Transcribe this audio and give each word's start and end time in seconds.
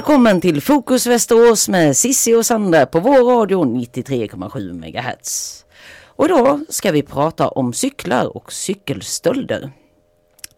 Välkommen 0.00 0.40
till 0.40 0.62
Fokus 0.62 1.06
Västerås 1.06 1.68
med 1.68 1.96
Sissi 1.96 2.34
och 2.34 2.46
Sandra 2.46 2.86
på 2.86 3.00
vår 3.00 3.36
radio 3.36 3.64
93,7 3.64 4.72
MHz. 4.72 5.64
Och 6.04 6.24
idag 6.24 6.60
ska 6.68 6.92
vi 6.92 7.02
prata 7.02 7.48
om 7.48 7.72
cyklar 7.72 8.36
och 8.36 8.52
cykelstölder. 8.52 9.70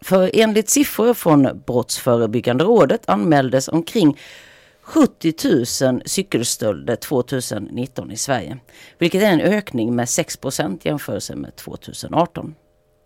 För 0.01 0.31
enligt 0.33 0.69
siffror 0.69 1.13
från 1.13 1.61
Brottsförebyggande 1.65 2.63
rådet 2.63 3.09
anmäldes 3.09 3.67
omkring 3.67 4.19
70 4.81 5.33
000 5.85 6.01
cykelstölder 6.05 6.95
2019 6.95 8.11
i 8.11 8.17
Sverige. 8.17 8.57
Vilket 8.97 9.23
är 9.23 9.31
en 9.31 9.41
ökning 9.41 9.95
med 9.95 10.09
6 10.09 10.37
procent 10.37 10.85
jämfört 10.85 11.35
med 11.35 11.55
2018. 11.55 12.55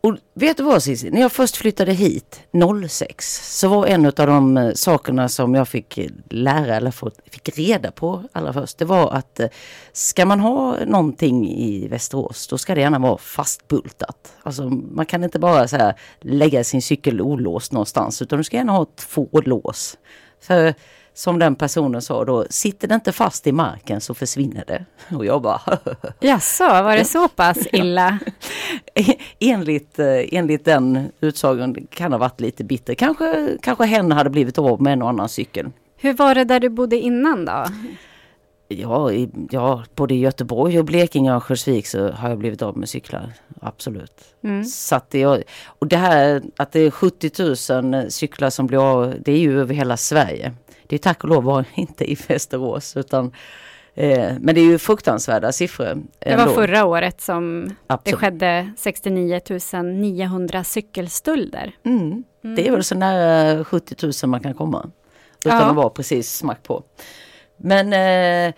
Och 0.07 0.17
vet 0.33 0.57
du 0.57 0.63
vad 0.63 0.83
Cissi, 0.83 1.11
när 1.11 1.21
jag 1.21 1.31
först 1.31 1.57
flyttade 1.57 1.93
hit 1.93 2.41
06 2.89 3.59
så 3.59 3.67
var 3.67 3.85
en 3.85 4.05
av 4.05 4.11
de 4.13 4.57
eh, 4.57 4.73
sakerna 4.73 5.29
som 5.29 5.55
jag 5.55 5.67
fick 5.67 5.97
eh, 5.97 6.09
lära 6.29 6.75
eller 6.75 6.93
fick 7.31 7.57
reda 7.57 7.91
på 7.91 8.23
allra 8.31 8.53
först. 8.53 8.77
Det 8.77 8.85
var 8.85 9.11
att 9.11 9.39
eh, 9.39 9.47
ska 9.91 10.25
man 10.25 10.39
ha 10.39 10.77
någonting 10.85 11.49
i 11.49 11.87
Västerås 11.87 12.47
då 12.47 12.57
ska 12.57 12.75
det 12.75 12.81
gärna 12.81 12.99
vara 12.99 13.17
fastbultat. 13.17 14.33
Alltså 14.43 14.63
man 14.69 15.05
kan 15.05 15.23
inte 15.23 15.39
bara 15.39 15.67
så 15.67 15.77
här, 15.77 15.93
lägga 16.21 16.63
sin 16.63 16.81
cykel 16.81 17.21
olåst 17.21 17.71
någonstans 17.71 18.21
utan 18.21 18.37
du 18.37 18.43
ska 18.43 18.57
gärna 18.57 18.71
ha 18.71 18.85
två 18.95 19.29
lås. 19.33 19.97
För 20.41 20.73
som 21.17 21.39
den 21.39 21.55
personen 21.55 22.01
sa 22.01 22.25
då, 22.25 22.45
sitter 22.49 22.87
det 22.87 22.95
inte 22.95 23.11
fast 23.11 23.47
i 23.47 23.51
marken 23.51 24.01
så 24.01 24.13
försvinner 24.13 24.63
det. 24.67 24.85
Och 25.15 25.25
jag 25.25 25.41
bara... 25.41 25.61
Jaså, 26.19 26.63
var 26.63 26.97
det 26.97 27.05
så 27.05 27.27
pass 27.27 27.57
illa? 27.71 28.19
enligt, 29.39 29.99
eh, 29.99 30.05
enligt 30.31 30.65
den 30.65 31.11
utsagan 31.21 31.75
kan 31.93 32.11
ha 32.11 32.19
varit 32.19 32.41
lite 32.41 32.63
bitter. 32.63 32.93
Kanske, 32.93 33.57
kanske 33.61 33.85
hen 33.85 34.11
hade 34.11 34.29
blivit 34.29 34.57
av 34.57 34.81
med 34.81 34.93
en 34.93 35.01
och 35.01 35.09
annan 35.09 35.29
cykel. 35.29 35.69
Hur 35.97 36.13
var 36.13 36.35
det 36.35 36.43
där 36.43 36.59
du 36.59 36.69
bodde 36.69 36.95
innan 36.95 37.45
då? 37.45 37.65
Ja, 38.67 39.11
i, 39.11 39.29
ja, 39.51 39.83
både 39.95 40.13
i 40.13 40.19
Göteborg 40.19 40.79
och 40.79 40.85
Blekinge 40.85 41.29
och 41.29 41.35
Örnsköldsvik 41.35 41.87
så 41.87 42.11
har 42.11 42.29
jag 42.29 42.37
blivit 42.37 42.61
av 42.61 42.77
med 42.77 42.89
cyklar. 42.89 43.33
Absolut. 43.61 44.35
Mm. 44.43 44.65
Så 44.65 44.95
att 44.95 45.09
det, 45.09 45.25
och 45.65 45.87
det 45.87 45.97
här 45.97 46.41
att 46.57 46.71
det 46.71 46.79
är 46.79 46.91
70 46.91 47.81
000 47.81 48.11
cyklar 48.11 48.49
som 48.49 48.67
blir 48.67 48.91
av, 48.91 49.15
det 49.19 49.31
är 49.31 49.39
ju 49.39 49.61
över 49.61 49.73
hela 49.73 49.97
Sverige. 49.97 50.53
Det 50.87 50.95
är 50.95 50.99
tack 50.99 51.23
och 51.23 51.29
lov 51.29 51.43
var 51.43 51.65
inte 51.75 52.11
i 52.11 52.17
Västerås 52.27 52.97
utan 52.97 53.31
eh, 53.95 54.33
men 54.39 54.55
det 54.55 54.61
är 54.61 54.65
ju 54.65 54.77
fruktansvärda 54.77 55.51
siffror. 55.51 55.97
Det 56.19 56.35
var 56.35 56.47
förra 56.47 56.85
året 56.85 57.21
som 57.21 57.75
Absolut. 57.87 58.19
det 58.19 58.25
skedde 58.25 58.71
69 58.77 59.41
900 59.83 60.63
cykelstölder. 60.63 61.75
Mm. 61.85 62.23
Mm. 62.43 62.55
Det 62.55 62.67
är 62.67 62.71
väl 62.71 62.83
så 62.83 62.95
nära 62.95 63.63
70 63.63 63.95
000 64.23 64.29
man 64.29 64.39
kan 64.39 64.53
komma. 64.53 64.89
Utan 65.45 65.57
ja. 65.57 65.69
att 65.69 65.75
vara 65.75 65.89
precis 65.89 66.35
smack 66.35 66.63
på. 66.63 66.83
Men 67.57 67.93
eh, 67.93 68.53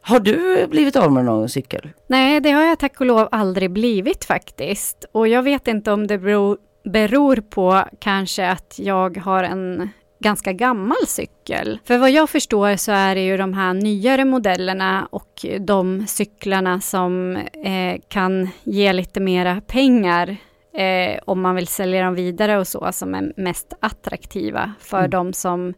har 0.00 0.20
du 0.20 0.66
blivit 0.66 0.96
av 0.96 1.12
med 1.12 1.24
någon 1.24 1.48
cykel? 1.48 1.90
Nej, 2.06 2.40
det 2.40 2.50
har 2.50 2.62
jag 2.62 2.78
tack 2.78 3.00
och 3.00 3.06
lov 3.06 3.28
aldrig 3.30 3.70
blivit 3.70 4.24
faktiskt. 4.24 5.04
Och 5.12 5.28
jag 5.28 5.42
vet 5.42 5.68
inte 5.68 5.92
om 5.92 6.06
det 6.06 6.18
beror, 6.18 6.58
beror 6.84 7.36
på 7.36 7.84
kanske 7.98 8.48
att 8.48 8.74
jag 8.78 9.16
har 9.16 9.44
en 9.44 9.90
ganska 10.24 10.52
gammal 10.52 11.06
cykel. 11.06 11.78
För 11.84 11.98
vad 11.98 12.10
jag 12.10 12.30
förstår 12.30 12.76
så 12.76 12.92
är 12.92 13.14
det 13.14 13.20
ju 13.26 13.36
de 13.36 13.54
här 13.54 13.74
nyare 13.74 14.24
modellerna 14.24 15.08
och 15.10 15.46
de 15.60 16.06
cyklarna 16.06 16.80
som 16.80 17.36
eh, 17.64 18.00
kan 18.08 18.48
ge 18.62 18.92
lite 18.92 19.20
mera 19.20 19.60
pengar 19.66 20.36
eh, 20.74 21.20
om 21.24 21.40
man 21.40 21.54
vill 21.54 21.66
sälja 21.66 22.04
dem 22.04 22.14
vidare 22.14 22.58
och 22.58 22.68
så, 22.68 22.88
som 22.92 23.14
är 23.14 23.32
mest 23.36 23.72
attraktiva 23.80 24.72
för 24.80 24.98
mm. 24.98 25.10
de 25.10 25.32
som 25.32 25.74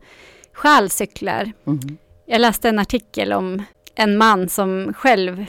stjäl 0.52 0.91
cyklar. 0.91 1.52
Mm. 1.67 1.98
Jag 2.29 2.41
läste 2.41 2.69
en 2.69 2.79
artikel 2.79 3.33
om 3.33 3.63
en 3.95 4.19
man 4.19 4.48
som 4.48 4.95
själv 4.95 5.45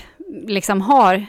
liksom 0.48 0.82
har 0.82 1.26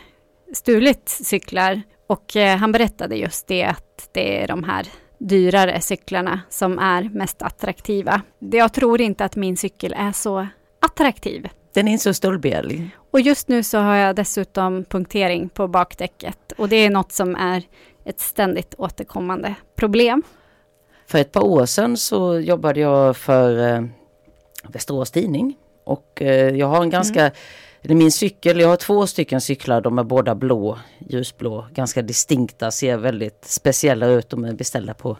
stulit 0.52 1.08
cyklar 1.08 1.82
och 2.06 2.36
eh, 2.36 2.56
han 2.56 2.72
berättade 2.72 3.16
just 3.16 3.46
det 3.46 3.64
att 3.64 4.08
det 4.12 4.42
är 4.42 4.48
de 4.48 4.64
här 4.64 4.86
dyrare 5.18 5.80
cyklarna 5.80 6.40
som 6.48 6.78
är 6.78 7.02
mest 7.02 7.42
attraktiva. 7.42 8.22
Jag 8.38 8.72
tror 8.72 9.00
inte 9.00 9.24
att 9.24 9.36
min 9.36 9.56
cykel 9.56 9.94
är 9.98 10.12
så 10.12 10.46
attraktiv. 10.80 11.48
Den 11.74 11.88
är 11.88 11.92
inte 11.92 12.04
så 12.04 12.14
stolbelig. 12.14 12.90
Och 13.10 13.20
just 13.20 13.48
nu 13.48 13.62
så 13.62 13.78
har 13.78 13.94
jag 13.94 14.16
dessutom 14.16 14.84
punktering 14.84 15.48
på 15.48 15.68
bakdäcket 15.68 16.52
och 16.52 16.68
det 16.68 16.76
är 16.76 16.90
något 16.90 17.12
som 17.12 17.36
är 17.36 17.62
ett 18.04 18.20
ständigt 18.20 18.74
återkommande 18.78 19.54
problem. 19.76 20.22
För 21.06 21.18
ett 21.18 21.32
par 21.32 21.44
år 21.44 21.66
sedan 21.66 21.96
så 21.96 22.38
jobbade 22.38 22.80
jag 22.80 23.16
för 23.16 23.74
eh, 23.74 23.82
Västerås 24.72 25.10
Tidning 25.10 25.56
och 25.84 26.22
eh, 26.22 26.56
jag 26.56 26.66
har 26.66 26.82
en 26.82 26.90
ganska 26.90 27.20
mm 27.20 27.32
är 27.82 27.94
min 27.94 28.12
cykel, 28.12 28.60
jag 28.60 28.68
har 28.68 28.76
två 28.76 29.06
stycken 29.06 29.40
cyklar, 29.40 29.80
de 29.80 29.98
är 29.98 30.04
båda 30.04 30.34
blå, 30.34 30.78
ljusblå, 30.98 31.66
ganska 31.74 32.02
distinkta, 32.02 32.70
ser 32.70 32.96
väldigt 32.96 33.44
speciella 33.44 34.06
ut. 34.06 34.30
De 34.30 34.44
är 34.44 34.52
beställda 34.52 34.94
på, 34.94 35.16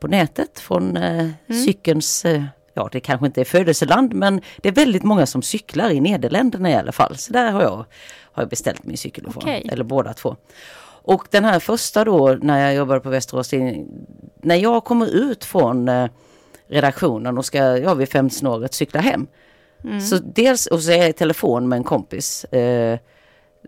på 0.00 0.06
nätet 0.06 0.58
från 0.58 0.96
eh, 0.96 1.20
mm. 1.20 1.64
cykelns, 1.64 2.24
eh, 2.24 2.42
ja 2.74 2.88
det 2.92 3.00
kanske 3.00 3.26
inte 3.26 3.40
är 3.40 3.44
födelseland 3.44 4.14
men 4.14 4.40
det 4.56 4.68
är 4.68 4.72
väldigt 4.72 5.02
många 5.02 5.26
som 5.26 5.42
cyklar 5.42 5.90
i 5.90 6.00
Nederländerna 6.00 6.70
i 6.70 6.74
alla 6.74 6.92
fall. 6.92 7.16
Så 7.16 7.32
där 7.32 7.52
har 7.52 7.62
jag, 7.62 7.84
har 8.32 8.42
jag 8.42 8.48
beställt 8.48 8.84
min 8.84 8.96
cykel 8.96 9.26
ifrån, 9.28 9.42
okay. 9.42 9.62
eller 9.72 9.84
båda 9.84 10.14
två. 10.14 10.36
Och 11.02 11.28
den 11.30 11.44
här 11.44 11.60
första 11.60 12.04
då 12.04 12.38
när 12.42 12.64
jag 12.64 12.74
jobbade 12.74 13.00
på 13.00 13.10
Västerås 13.10 13.52
när 14.42 14.56
jag 14.56 14.84
kommer 14.84 15.06
ut 15.06 15.44
från 15.44 15.88
redaktionen 16.68 17.38
och 17.38 17.44
ska, 17.44 17.78
ja 17.78 17.94
vid 17.94 18.08
femsnåret 18.08 18.74
cykla 18.74 19.00
hem. 19.00 19.26
Mm. 19.84 20.00
Så 20.00 20.18
dels, 20.18 20.66
och 20.66 20.82
så 20.82 20.90
är 20.90 20.96
jag 20.96 21.08
i 21.08 21.12
telefon 21.12 21.68
med 21.68 21.76
en 21.76 21.84
kompis, 21.84 22.44
eh, 22.44 22.98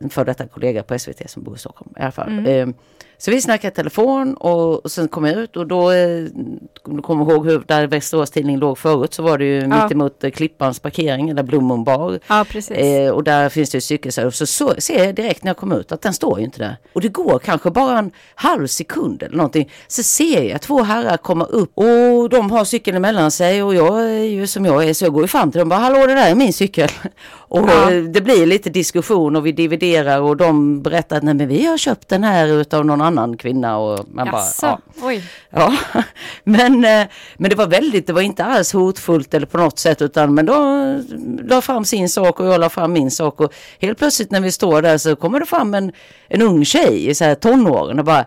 en 0.00 0.10
före 0.10 0.24
detta 0.24 0.46
kollega 0.46 0.82
på 0.82 0.98
SVT 0.98 1.30
som 1.30 1.42
bor 1.42 1.56
i 1.56 1.58
Stockholm 1.58 1.94
i 1.96 2.00
alla 2.00 2.12
fall. 2.12 2.28
Mm. 2.28 2.68
Eh, 2.68 2.74
så 3.20 3.30
vi 3.30 3.40
snackade 3.40 3.72
i 3.72 3.74
telefon 3.74 4.34
och, 4.34 4.84
och 4.84 4.90
sen 4.90 5.08
kom 5.08 5.24
jag 5.24 5.36
ut 5.36 5.56
och 5.56 5.66
då, 5.66 5.90
eh, 5.90 6.24
du 6.84 7.02
kommer 7.02 7.32
ihåg 7.32 7.46
hur 7.46 7.64
där 7.66 7.86
Västerås 7.86 8.30
Tidning 8.30 8.58
låg 8.58 8.78
förut 8.78 9.14
så 9.14 9.22
var 9.22 9.38
det 9.38 9.44
ju 9.44 9.60
ja. 9.60 9.82
mittemot 9.82 10.24
eh, 10.24 10.30
Klippans 10.30 10.80
parkering 10.80 11.30
eller 11.30 11.42
Blommon 11.42 11.84
bar. 11.84 12.18
Ja. 12.26 12.44
Eh, 12.70 13.10
och 13.10 13.24
där 13.24 13.48
finns 13.48 13.70
det 13.70 13.80
cykelservice. 13.80 14.36
Så, 14.36 14.46
så 14.46 14.74
ser 14.78 15.04
jag 15.04 15.14
direkt 15.14 15.44
när 15.44 15.48
jag 15.50 15.56
kom 15.56 15.72
ut 15.72 15.92
att 15.92 16.02
den 16.02 16.14
står 16.14 16.38
ju 16.38 16.44
inte 16.44 16.58
där. 16.58 16.76
Och 16.92 17.00
det 17.00 17.08
går 17.08 17.38
kanske 17.38 17.70
bara 17.70 17.98
en 17.98 18.10
halv 18.34 18.66
sekund 18.66 19.22
eller 19.22 19.36
någonting. 19.36 19.70
Så 19.88 20.02
ser 20.02 20.42
jag 20.42 20.60
två 20.60 20.82
herrar 20.82 21.16
komma 21.16 21.44
upp 21.44 21.70
och 21.74 22.28
de 22.28 22.50
har 22.50 22.64
cykeln 22.64 22.96
emellan 22.96 23.30
sig 23.30 23.62
och 23.62 23.74
jag 23.74 24.02
är 24.02 24.22
ju 24.22 24.46
som 24.46 24.64
jag 24.64 24.84
är 24.84 24.94
så 24.94 25.04
jag 25.04 25.12
går 25.12 25.22
ju 25.22 25.28
fram 25.28 25.50
till 25.50 25.58
dem 25.58 25.66
och 25.66 25.70
bara 25.70 25.80
hallå 25.80 26.06
det 26.06 26.14
där 26.14 26.30
är 26.30 26.34
min 26.34 26.52
cykel. 26.52 26.88
Och 27.48 27.68
ja. 27.70 27.90
det 27.90 28.20
blir 28.20 28.46
lite 28.46 28.70
diskussion 28.70 29.36
och 29.36 29.46
vi 29.46 29.52
dividerar 29.52 30.20
och 30.20 30.36
de 30.36 30.82
berättar 30.82 31.16
att 31.16 31.22
nej 31.22 31.34
men 31.34 31.48
vi 31.48 31.66
har 31.66 31.78
köpt 31.78 32.08
den 32.08 32.24
här 32.24 32.46
utav 32.46 32.86
någon 32.86 33.00
annan 33.00 33.36
kvinna. 33.36 33.78
Och 33.78 34.06
man 34.08 34.26
Jaså, 34.26 34.66
bara, 34.66 34.80
ja. 34.96 35.06
oj. 35.06 35.24
Ja, 35.50 35.76
men, 36.44 36.84
eh, 36.84 37.06
men 37.36 37.50
det 37.50 37.56
var 37.56 37.66
väldigt, 37.66 38.06
det 38.06 38.12
var 38.12 38.22
inte 38.22 38.44
alls 38.44 38.72
hotfullt 38.72 39.34
eller 39.34 39.46
på 39.46 39.58
något 39.58 39.78
sätt 39.78 40.02
utan 40.02 40.34
men 40.34 40.46
de 40.46 41.02
la 41.48 41.60
fram 41.60 41.84
sin 41.84 42.08
sak 42.08 42.40
och 42.40 42.46
jag 42.46 42.60
la 42.60 42.68
fram 42.68 42.92
min 42.92 43.10
sak 43.10 43.40
och 43.40 43.52
helt 43.78 43.98
plötsligt 43.98 44.30
när 44.30 44.40
vi 44.40 44.52
står 44.52 44.82
där 44.82 44.98
så 44.98 45.16
kommer 45.16 45.40
det 45.40 45.46
fram 45.46 45.74
en, 45.74 45.92
en 46.28 46.42
ung 46.42 46.64
tjej 46.64 47.08
i 47.08 47.14
så 47.14 47.24
här 47.24 47.34
tonåren 47.34 47.98
och 47.98 48.04
bara 48.04 48.24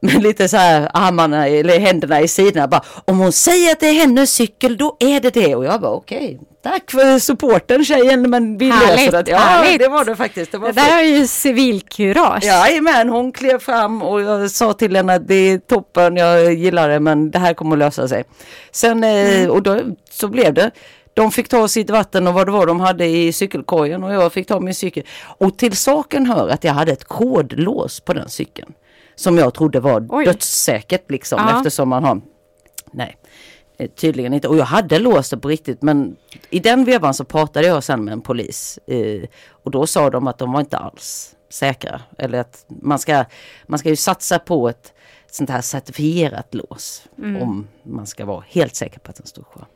med 0.00 0.22
lite 0.22 0.48
så 0.48 0.56
här 0.56 0.90
armarna 0.94 1.48
eller 1.48 1.78
händerna 1.78 2.20
i 2.20 2.28
sidorna 2.28 2.68
bara 2.68 2.82
om 3.04 3.18
hon 3.18 3.32
säger 3.32 3.72
att 3.72 3.80
det 3.80 3.86
är 3.86 3.94
hennes 3.94 4.32
cykel 4.32 4.76
då 4.76 4.96
är 5.00 5.20
det 5.20 5.30
det 5.30 5.54
och 5.54 5.64
jag 5.64 5.80
bara 5.80 5.92
okej 5.92 6.38
okay, 6.40 6.46
tack 6.62 6.90
för 6.90 7.18
supporten 7.18 7.84
tjejen 7.84 8.30
men 8.30 8.58
vi 8.58 8.70
härligt, 8.70 9.12
löser 9.12 9.22
det. 9.22 9.30
Ja 9.30 9.38
härligt. 9.38 9.78
det 9.78 9.88
var 9.88 10.04
det 10.04 10.16
faktiskt. 10.16 10.52
Det, 10.52 10.58
var 10.58 10.68
det 10.68 10.80
där 10.80 10.98
är 10.98 11.02
ju 11.02 11.26
civilkurage. 11.26 12.44
Jajamän 12.44 13.08
hon 13.08 13.32
klev 13.32 13.58
fram 13.58 14.02
och 14.02 14.22
jag 14.22 14.50
sa 14.50 14.72
till 14.72 14.96
henne 14.96 15.14
att 15.14 15.28
det 15.28 15.34
är 15.34 15.58
toppen 15.58 16.16
jag 16.16 16.54
gillar 16.54 16.88
det 16.88 17.00
men 17.00 17.30
det 17.30 17.38
här 17.38 17.54
kommer 17.54 17.76
att 17.76 17.78
lösa 17.78 18.08
sig. 18.08 18.24
Sen 18.72 19.04
eh, 19.04 19.38
mm. 19.38 19.50
och 19.50 19.62
då 19.62 19.80
så 20.10 20.28
blev 20.28 20.54
det. 20.54 20.70
De 21.14 21.32
fick 21.32 21.48
ta 21.48 21.68
sitt 21.68 21.90
vatten 21.90 22.26
och 22.26 22.34
vad 22.34 22.46
det 22.46 22.52
var 22.52 22.66
de 22.66 22.80
hade 22.80 23.06
i 23.06 23.32
cykelkorgen 23.32 24.04
och 24.04 24.14
jag 24.14 24.32
fick 24.32 24.46
ta 24.46 24.60
min 24.60 24.74
cykel. 24.74 25.02
Och 25.22 25.58
till 25.58 25.76
saken 25.76 26.26
hör 26.26 26.48
att 26.48 26.64
jag 26.64 26.72
hade 26.72 26.92
ett 26.92 27.04
kodlås 27.04 28.00
på 28.00 28.12
den 28.12 28.28
cykeln 28.28 28.72
som 29.20 29.38
jag 29.38 29.54
trodde 29.54 29.80
var 29.80 30.06
Oj. 30.08 30.24
dödssäkert 30.24 31.10
liksom 31.10 31.38
ja. 31.38 31.56
eftersom 31.56 31.88
man 31.88 32.04
har 32.04 32.20
Nej, 32.92 33.16
eh, 33.78 33.90
tydligen 33.90 34.34
inte. 34.34 34.48
Och 34.48 34.56
jag 34.56 34.64
hade 34.64 34.98
låst 34.98 35.30
det 35.30 35.38
på 35.38 35.48
riktigt 35.48 35.82
men 35.82 36.16
i 36.50 36.60
den 36.60 36.84
vevan 36.84 37.14
så 37.14 37.24
pratade 37.24 37.66
jag 37.66 37.84
sen 37.84 38.04
med 38.04 38.12
en 38.12 38.20
polis 38.20 38.78
eh, 38.86 39.22
och 39.50 39.70
då 39.70 39.86
sa 39.86 40.10
de 40.10 40.26
att 40.26 40.38
de 40.38 40.52
var 40.52 40.60
inte 40.60 40.78
alls 40.78 41.36
säkra. 41.50 42.00
Eller 42.18 42.38
att 42.38 42.64
man 42.68 42.98
ska, 42.98 43.24
man 43.66 43.78
ska 43.78 43.88
ju 43.88 43.96
satsa 43.96 44.38
på 44.38 44.68
ett 44.68 44.92
sånt 45.30 45.50
här 45.50 45.60
certifierat 45.60 46.54
lås 46.54 47.08
mm. 47.18 47.42
om 47.42 47.68
man 47.82 48.06
ska 48.06 48.24
vara 48.24 48.44
helt 48.48 48.74
säker 48.74 49.00
på 49.00 49.10
att 49.10 49.16
den 49.16 49.26
står 49.26 49.42
kvar. 49.42 49.66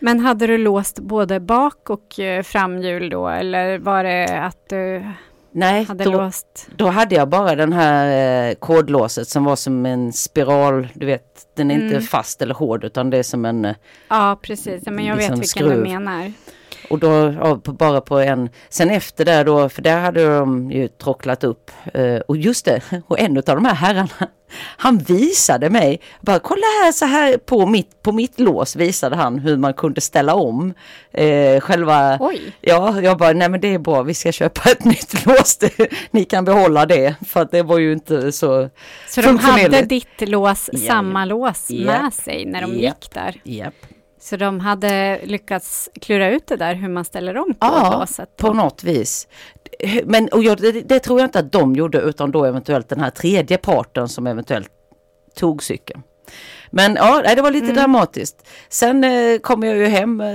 Men 0.00 0.20
hade 0.20 0.46
du 0.46 0.58
låst 0.58 0.98
både 0.98 1.40
bak 1.40 1.90
och 1.90 2.20
eh, 2.20 2.42
framhjul 2.42 3.10
då 3.10 3.28
eller 3.28 3.78
var 3.78 4.04
det 4.04 4.40
att 4.40 4.68
du 4.68 5.12
Nej, 5.52 5.84
hade 5.84 6.04
då, 6.04 6.30
då 6.76 6.86
hade 6.88 7.14
jag 7.14 7.28
bara 7.28 7.54
den 7.54 7.72
här 7.72 8.48
eh, 8.48 8.54
kodlåset 8.54 9.28
som 9.28 9.44
var 9.44 9.56
som 9.56 9.86
en 9.86 10.12
spiral, 10.12 10.88
du 10.94 11.06
vet, 11.06 11.24
den 11.56 11.70
är 11.70 11.74
inte 11.74 11.86
Mm. 11.86 12.02
fast 12.02 12.42
eller 12.42 12.54
hård 12.54 12.84
utan 12.84 13.10
det 13.10 13.18
är 13.18 13.22
som 13.22 13.44
en, 13.44 13.64
eh, 13.64 13.74
Ja, 14.08 14.38
precis. 14.42 14.82
Men 14.86 15.04
jag 15.04 15.16
Liksom 15.16 15.34
vet 15.34 15.42
vilken 15.42 15.44
skruv. 15.44 15.70
du 15.84 15.90
menar. 15.90 16.32
Och 16.88 16.98
då 16.98 17.34
ja, 17.40 17.56
på, 17.56 17.72
bara 17.72 18.00
på 18.00 18.18
en, 18.18 18.48
sen 18.68 18.90
efter 18.90 19.24
det 19.24 19.44
då, 19.44 19.68
för 19.68 19.82
där 19.82 20.00
hade 20.00 20.36
de 20.38 20.70
ju 20.70 20.88
trocklat 20.88 21.44
upp, 21.44 21.70
eh, 21.94 22.16
och 22.16 22.36
just 22.36 22.64
det, 22.64 22.80
och 23.06 23.18
en 23.18 23.36
av 23.36 23.42
de 23.42 23.64
här 23.64 23.74
herrarna, 23.74 24.08
han 24.76 24.98
visade 24.98 25.70
mig, 25.70 26.00
bara 26.20 26.38
kolla 26.38 26.66
här 26.82 26.92
så 26.92 27.04
här 27.04 27.36
på 27.36 27.66
mitt, 27.66 28.02
på 28.02 28.12
mitt 28.12 28.40
lås 28.40 28.76
visade 28.76 29.16
han 29.16 29.38
hur 29.38 29.56
man 29.56 29.74
kunde 29.74 30.00
ställa 30.00 30.34
om 30.34 30.74
eh, 31.12 31.60
själva 31.60 32.16
Oj, 32.20 32.52
Ja, 32.60 33.00
jag 33.00 33.18
bara, 33.18 33.32
nej 33.32 33.48
men 33.48 33.60
det 33.60 33.74
är 33.74 33.78
bra, 33.78 34.02
vi 34.02 34.14
ska 34.14 34.32
köpa 34.32 34.70
ett 34.70 34.84
nytt 34.84 35.26
lås. 35.26 35.58
Ni 36.10 36.24
kan 36.24 36.44
behålla 36.44 36.86
det, 36.86 37.14
för 37.26 37.40
att 37.40 37.50
det 37.50 37.62
var 37.62 37.78
ju 37.78 37.92
inte 37.92 38.32
så... 38.32 38.70
så 39.08 39.20
de 39.20 39.38
hade 39.38 39.82
ditt 39.82 40.28
lås, 40.28 40.70
samma 40.86 41.24
lås 41.24 41.66
ja, 41.70 41.84
med 41.86 42.12
sig 42.12 42.44
när 42.44 42.60
de 42.60 42.70
ja. 42.72 42.80
gick 42.80 43.10
där? 43.14 43.40
Japp. 43.44 43.74
Så 44.20 44.36
de 44.36 44.60
hade 44.60 45.20
lyckats 45.24 45.90
klura 46.00 46.30
ut 46.30 46.46
det 46.46 46.56
där 46.56 46.74
hur 46.74 46.88
man 46.88 47.04
ställer 47.04 47.36
om 47.36 47.54
Ja, 47.60 47.90
kodlåset? 47.90 48.36
på 48.36 48.52
något 48.52 48.84
vis. 48.84 49.28
Men 50.04 50.28
och 50.28 50.42
jag, 50.42 50.58
det, 50.58 50.72
det 50.72 51.00
tror 51.00 51.20
jag 51.20 51.26
inte 51.26 51.38
att 51.38 51.52
de 51.52 51.74
gjorde, 51.74 51.98
utan 52.00 52.30
då 52.30 52.44
eventuellt 52.44 52.88
den 52.88 53.00
här 53.00 53.10
tredje 53.10 53.58
parten 53.58 54.08
som 54.08 54.26
eventuellt 54.26 54.70
tog 55.34 55.62
cykeln. 55.62 56.02
Men 56.70 56.94
ja, 56.96 57.22
det 57.36 57.42
var 57.42 57.50
lite 57.50 57.64
Mm. 57.64 57.76
dramatiskt. 57.76 58.46
Sen 58.68 59.04
eh, 59.04 59.38
kom 59.38 59.62
jag 59.62 59.76
ju 59.76 59.86
hem 59.86 60.20
eh, 60.20 60.26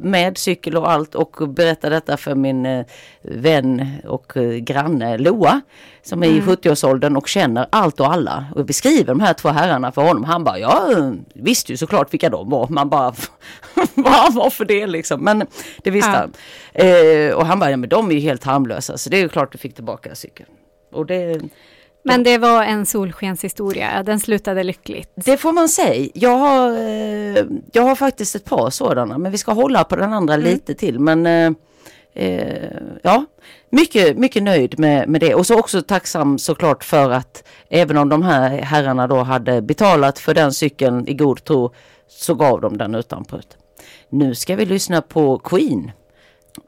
med 0.00 0.38
cykel 0.38 0.76
och 0.76 0.90
allt 0.90 1.14
och 1.14 1.48
berättade 1.48 1.94
detta 1.94 2.16
för 2.16 2.34
min 2.34 2.66
eh, 2.66 2.86
vän 3.22 3.88
och 4.04 4.36
eh, 4.36 4.42
granne 4.56 5.18
Loa 5.18 5.60
som 6.02 6.22
är 6.22 6.26
i 6.26 6.30
Mm. 6.38 6.46
70-årsåldern 6.46 7.16
och 7.16 7.28
känner 7.28 7.66
allt 7.70 8.00
och 8.00 8.12
alla. 8.12 8.44
Och 8.54 8.58
jag 8.60 8.66
beskriver 8.66 9.04
de 9.04 9.20
här 9.20 9.34
två 9.34 9.48
herrarna 9.48 9.92
för 9.92 10.02
honom. 10.02 10.24
Han 10.24 10.44
bara, 10.44 10.58
ja 10.58 10.88
visste 11.34 11.72
ju 11.72 11.76
såklart 11.76 12.12
vilka 12.14 12.30
de 12.30 12.50
var. 12.50 12.68
Man 12.68 12.88
bara, 12.88 13.14
vad 13.94 14.34
varför 14.34 14.64
det 14.64 14.86
liksom? 14.86 15.20
Men 15.24 15.46
det 15.82 15.90
visste 15.90 16.10
Ja. 16.10 16.16
han. 16.16 16.32
Eh, 16.74 17.34
och 17.34 17.46
han 17.46 17.58
bara, 17.58 17.70
ja 17.70 17.76
men 17.76 17.88
de 17.88 18.10
är 18.10 18.14
ju 18.14 18.20
helt 18.20 18.44
harmlösa 18.44 18.98
så 18.98 19.10
det 19.10 19.16
är 19.16 19.20
ju 19.20 19.28
klart 19.28 19.52
du 19.52 19.58
fick 19.58 19.74
tillbaka 19.74 20.14
cykeln. 20.14 20.48
Och 20.92 21.06
det, 21.06 21.40
Men 22.06 22.22
det 22.22 22.38
var 22.38 22.62
en 22.64 22.86
solskenshistoria, 22.86 24.02
den 24.02 24.20
slutade 24.20 24.62
lyckligt. 24.62 25.10
Det 25.14 25.36
får 25.36 25.52
man 25.52 25.68
säga. 25.68 26.10
Jag 26.14 26.36
har, 26.38 26.70
eh, 26.72 27.44
jag 27.72 27.82
har 27.82 27.94
faktiskt 27.94 28.34
ett 28.36 28.44
par 28.44 28.70
sådana, 28.70 29.18
men 29.18 29.32
vi 29.32 29.38
ska 29.38 29.52
hålla 29.52 29.84
på 29.84 29.96
den 29.96 30.12
andra 30.12 30.34
Mm. 30.34 30.46
lite 30.46 30.74
till. 30.74 31.00
Men 31.00 31.26
eh, 31.26 31.52
eh, 32.14 32.70
ja, 33.02 33.24
mycket, 33.70 34.18
mycket 34.18 34.42
nöjd 34.42 34.78
med, 34.78 35.08
med 35.08 35.20
det. 35.20 35.34
Och 35.34 35.46
så 35.46 35.58
också 35.58 35.82
tacksam 35.82 36.38
såklart 36.38 36.84
för 36.84 37.10
att 37.10 37.44
även 37.70 37.96
om 37.98 38.08
de 38.08 38.22
här 38.22 38.58
herrarna 38.62 39.06
då 39.06 39.16
hade 39.16 39.62
betalat 39.62 40.18
för 40.18 40.34
den 40.34 40.52
cykeln 40.52 41.08
i 41.08 41.14
god 41.14 41.44
tro 41.44 41.74
så 42.08 42.34
gav 42.34 42.60
de 42.60 42.76
den 42.78 42.94
utan 42.94 43.24
prut. 43.24 43.56
Nu 44.10 44.34
ska 44.34 44.56
vi 44.56 44.64
lyssna 44.66 45.02
på 45.02 45.38
Queen 45.38 45.90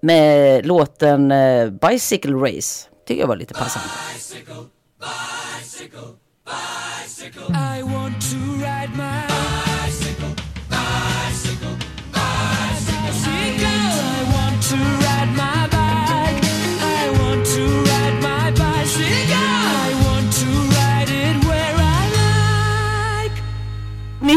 med 0.01 0.67
låten 0.67 1.31
eh, 1.33 1.71
Bicycle 1.71 2.33
Race. 2.37 2.89
Tycker 3.07 3.21
jag 3.21 3.29
var 3.29 3.37
lite 3.37 3.55
passande. 3.55 3.87
I 5.01 6.17
want 7.85 8.21
to 8.23 8.37
ride 8.37 8.95
my 8.97 9.38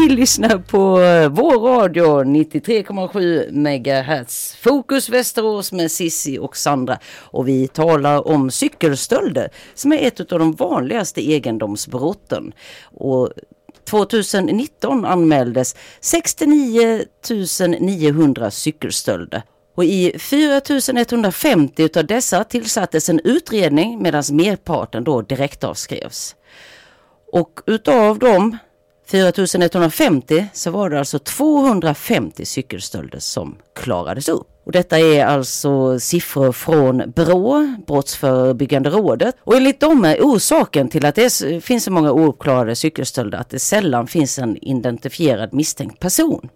Ni 0.02 0.08
lyssnar 0.08 0.58
på 0.58 1.00
eh, 1.00 1.28
vår 1.28 1.58
radio 1.58 2.24
93,7 2.24 3.52
MHz. 3.52 4.56
Fokus 4.60 5.08
Västerås 5.08 5.72
med 5.72 5.90
Sissi 5.90 6.38
och 6.38 6.56
Sandra. 6.56 6.98
Och 7.18 7.48
vi 7.48 7.68
talar 7.68 8.28
om 8.28 8.50
cykelstölder 8.50 9.50
som 9.74 9.92
är 9.92 10.06
ett 10.06 10.32
av 10.32 10.38
de 10.38 10.52
vanligaste 10.52 11.30
egendomsbrotten. 11.30 12.52
Och 12.84 13.30
2019 13.84 15.04
anmäldes 15.04 15.76
69 16.00 17.04
900 17.78 18.50
cykelstölder. 18.50 19.42
Och 19.76 19.84
i 19.84 20.18
4150 20.18 21.88
av 21.98 22.06
dessa 22.06 22.44
tillsattes 22.44 23.08
en 23.08 23.20
utredning 23.24 24.02
medan 24.02 24.22
merparten 24.30 25.04
då 25.04 25.22
direktavskrevs. 25.22 26.36
Och 27.32 27.60
utav 27.66 28.18
dem 28.18 28.58
4150 29.12 30.46
så 30.52 30.70
var 30.70 30.90
det 30.90 30.98
alltså 30.98 31.18
250 31.18 32.44
cykelstölder 32.44 33.18
som 33.18 33.56
klarades 33.74 34.28
upp. 34.28 34.46
Och 34.64 34.72
detta 34.72 34.98
är 34.98 35.24
alltså 35.24 36.00
siffror 36.00 36.52
från 36.52 37.12
BRÅ, 37.16 37.76
Brottsförebyggande 37.86 38.90
rådet. 38.90 39.36
Och 39.40 39.56
enligt 39.56 39.80
dem 39.80 40.04
är 40.04 40.20
orsaken 40.20 40.88
till 40.88 41.06
att 41.06 41.14
det 41.14 41.44
finns 41.64 41.84
så 41.84 41.90
många 41.90 42.12
ouppklarade 42.12 42.76
cykelstölder 42.76 43.38
att 43.38 43.50
det 43.50 43.58
sällan 43.58 44.06
finns 44.06 44.38
en 44.38 44.56
identifierad 44.64 45.52
misstänkt 45.52 46.00
person. 46.00 46.48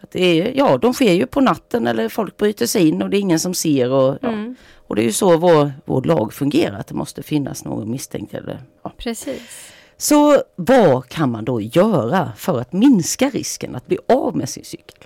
Att 0.00 0.10
det 0.10 0.22
är, 0.22 0.52
ja, 0.54 0.78
de 0.78 0.94
sker 0.94 1.12
ju 1.12 1.26
på 1.26 1.40
natten 1.40 1.86
eller 1.86 2.08
folk 2.08 2.36
bryter 2.36 2.66
sig 2.66 2.88
in 2.88 3.02
och 3.02 3.10
det 3.10 3.16
är 3.16 3.20
ingen 3.20 3.40
som 3.40 3.54
ser. 3.54 3.90
Och, 3.90 4.18
ja. 4.22 4.28
Mm. 4.28 4.56
och 4.86 4.96
det 4.96 5.02
är 5.02 5.06
ju 5.06 5.12
så 5.12 5.36
vår, 5.36 5.72
vår 5.84 6.02
lag 6.02 6.32
fungerar, 6.32 6.78
att 6.78 6.86
det 6.86 6.94
måste 6.94 7.22
finnas 7.22 7.64
någon 7.64 7.90
misstänkt. 7.90 8.34
Eller, 8.34 8.60
ja. 8.82 8.92
Precis. 8.98 9.72
Så 9.98 10.42
vad 10.56 11.08
kan 11.08 11.30
man 11.30 11.44
då 11.44 11.60
göra 11.60 12.32
för 12.36 12.60
att 12.60 12.72
minska 12.72 13.30
risken 13.30 13.74
att 13.76 13.86
bli 13.86 13.98
av 14.08 14.36
med 14.36 14.48
sin 14.48 14.64
cykel? 14.64 14.96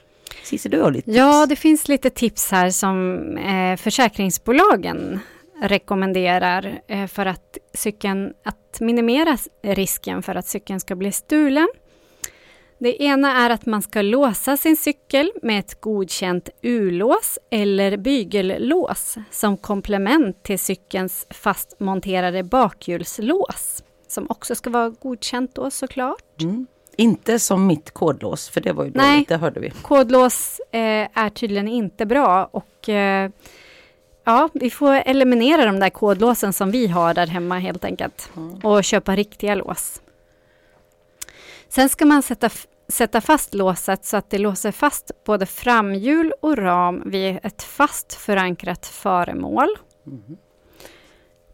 Cissi, 0.44 0.68
du 0.68 0.80
har 0.82 0.90
lite 0.90 1.10
Ja, 1.10 1.32
tips. 1.42 1.48
det 1.48 1.56
finns 1.56 1.88
lite 1.88 2.10
tips 2.10 2.50
här 2.50 2.70
som 2.70 3.18
eh, 3.36 3.76
försäkringsbolagen 3.76 5.20
rekommenderar 5.62 6.80
eh, 6.88 7.06
för 7.06 7.26
att 7.26 7.58
cykeln, 7.74 8.32
att 8.44 8.80
minimera 8.80 9.38
risken 9.62 10.22
för 10.22 10.34
att 10.34 10.46
cykeln 10.46 10.80
ska 10.80 10.96
bli 10.96 11.12
stulen. 11.12 11.68
Det 12.78 13.02
ena 13.02 13.44
är 13.44 13.50
att 13.50 13.66
man 13.66 13.82
ska 13.82 14.02
låsa 14.02 14.56
sin 14.56 14.76
cykel 14.76 15.32
med 15.42 15.58
ett 15.58 15.80
godkänt 15.80 16.48
U-lås 16.62 17.38
eller 17.50 17.96
bygellås 17.96 19.16
som 19.30 19.56
komplement 19.56 20.42
till 20.42 20.58
cykelns 20.58 21.26
fastmonterade 21.30 22.42
bakhjulslås 22.42 23.82
som 24.10 24.26
också 24.28 24.54
ska 24.54 24.70
vara 24.70 24.88
godkänt 24.88 25.54
då 25.54 25.70
såklart. 25.70 26.42
Mm. 26.42 26.66
Inte 26.96 27.38
som 27.38 27.66
mitt 27.66 27.90
kodlås, 27.90 28.48
för 28.48 28.60
det 28.60 28.72
var 28.72 28.84
ju 28.84 28.90
Nej. 28.94 29.14
dåligt, 29.14 29.28
det 29.28 29.36
hörde 29.36 29.60
vi. 29.60 29.70
Kodlås 29.70 30.60
eh, 30.72 31.08
är 31.14 31.30
tydligen 31.30 31.68
inte 31.68 32.06
bra 32.06 32.48
och 32.52 32.88
eh, 32.88 33.30
ja, 34.24 34.48
vi 34.54 34.70
får 34.70 34.94
eliminera 34.94 35.64
de 35.64 35.80
där 35.80 35.90
kodlåsen 35.90 36.52
som 36.52 36.70
vi 36.70 36.86
har 36.86 37.14
där 37.14 37.26
hemma 37.26 37.58
helt 37.58 37.84
enkelt 37.84 38.30
och 38.62 38.84
köpa 38.84 39.16
riktiga 39.16 39.54
lås. 39.54 40.02
Sen 41.68 41.88
ska 41.88 42.04
man 42.04 42.22
sätta, 42.22 42.50
sätta 42.88 43.20
fast 43.20 43.54
låset 43.54 44.04
så 44.04 44.16
att 44.16 44.30
det 44.30 44.38
låser 44.38 44.72
fast 44.72 45.10
både 45.24 45.46
framhjul 45.46 46.32
och 46.40 46.58
ram 46.58 47.02
vid 47.06 47.38
ett 47.42 47.62
fast 47.62 48.14
förankrat 48.14 48.86
föremål. 48.86 49.68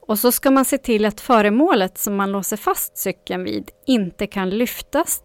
Och 0.07 0.19
så 0.19 0.33
ska 0.33 0.51
man 0.51 0.65
se 0.65 0.79
till 0.79 1.05
att 1.05 1.21
föremålet 1.21 1.99
som 1.99 2.17
man 2.17 2.33
låser 2.33 2.57
fast 2.57 2.99
cykeln 2.99 3.45
vid 3.45 3.71
inte 3.87 4.27
kan 4.27 4.51
lyftas 4.51 5.23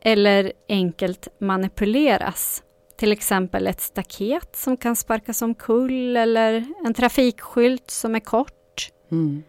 eller 0.00 0.52
enkelt 0.68 1.28
manipuleras. 1.40 2.62
Till 2.96 3.12
exempel 3.12 3.66
ett 3.66 3.80
staket 3.80 4.56
som 4.56 4.76
kan 4.76 4.96
sparkas 4.96 5.42
omkull 5.42 6.16
eller 6.16 6.64
en 6.84 6.94
trafikskylt 6.94 7.90
som 7.90 8.14
är 8.14 8.20
kort. 8.20 8.90
Mm. 9.10 9.42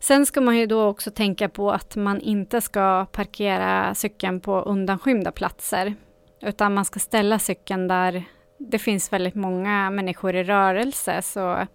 Sen 0.00 0.26
ska 0.26 0.40
man 0.40 0.56
ju 0.56 0.66
då 0.66 0.84
också 0.84 1.10
tänka 1.10 1.48
på 1.48 1.72
att 1.72 1.96
man 1.96 2.20
inte 2.20 2.60
ska 2.60 3.06
parkera 3.12 3.94
cykeln 3.94 4.40
på 4.40 4.60
undanskymda 4.60 5.32
platser. 5.32 5.94
Utan 6.42 6.74
man 6.74 6.84
ska 6.84 7.00
ställa 7.00 7.38
cykeln 7.38 7.88
där 7.88 8.24
det 8.58 8.78
finns 8.78 9.12
väldigt 9.12 9.34
många 9.34 9.90
människor 9.90 10.34
i 10.36 10.44
rörelse. 10.44 11.22
Så, 11.22 11.66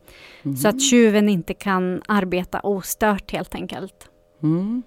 så 0.62 0.68
att 0.68 0.82
tjuven 0.82 1.30
inte 1.30 1.54
kan 1.54 2.02
arbeta 2.08 2.60
ostört 2.60 3.32
helt 3.32 3.56
enkelt. 3.56 4.10
Mm. 4.44 4.84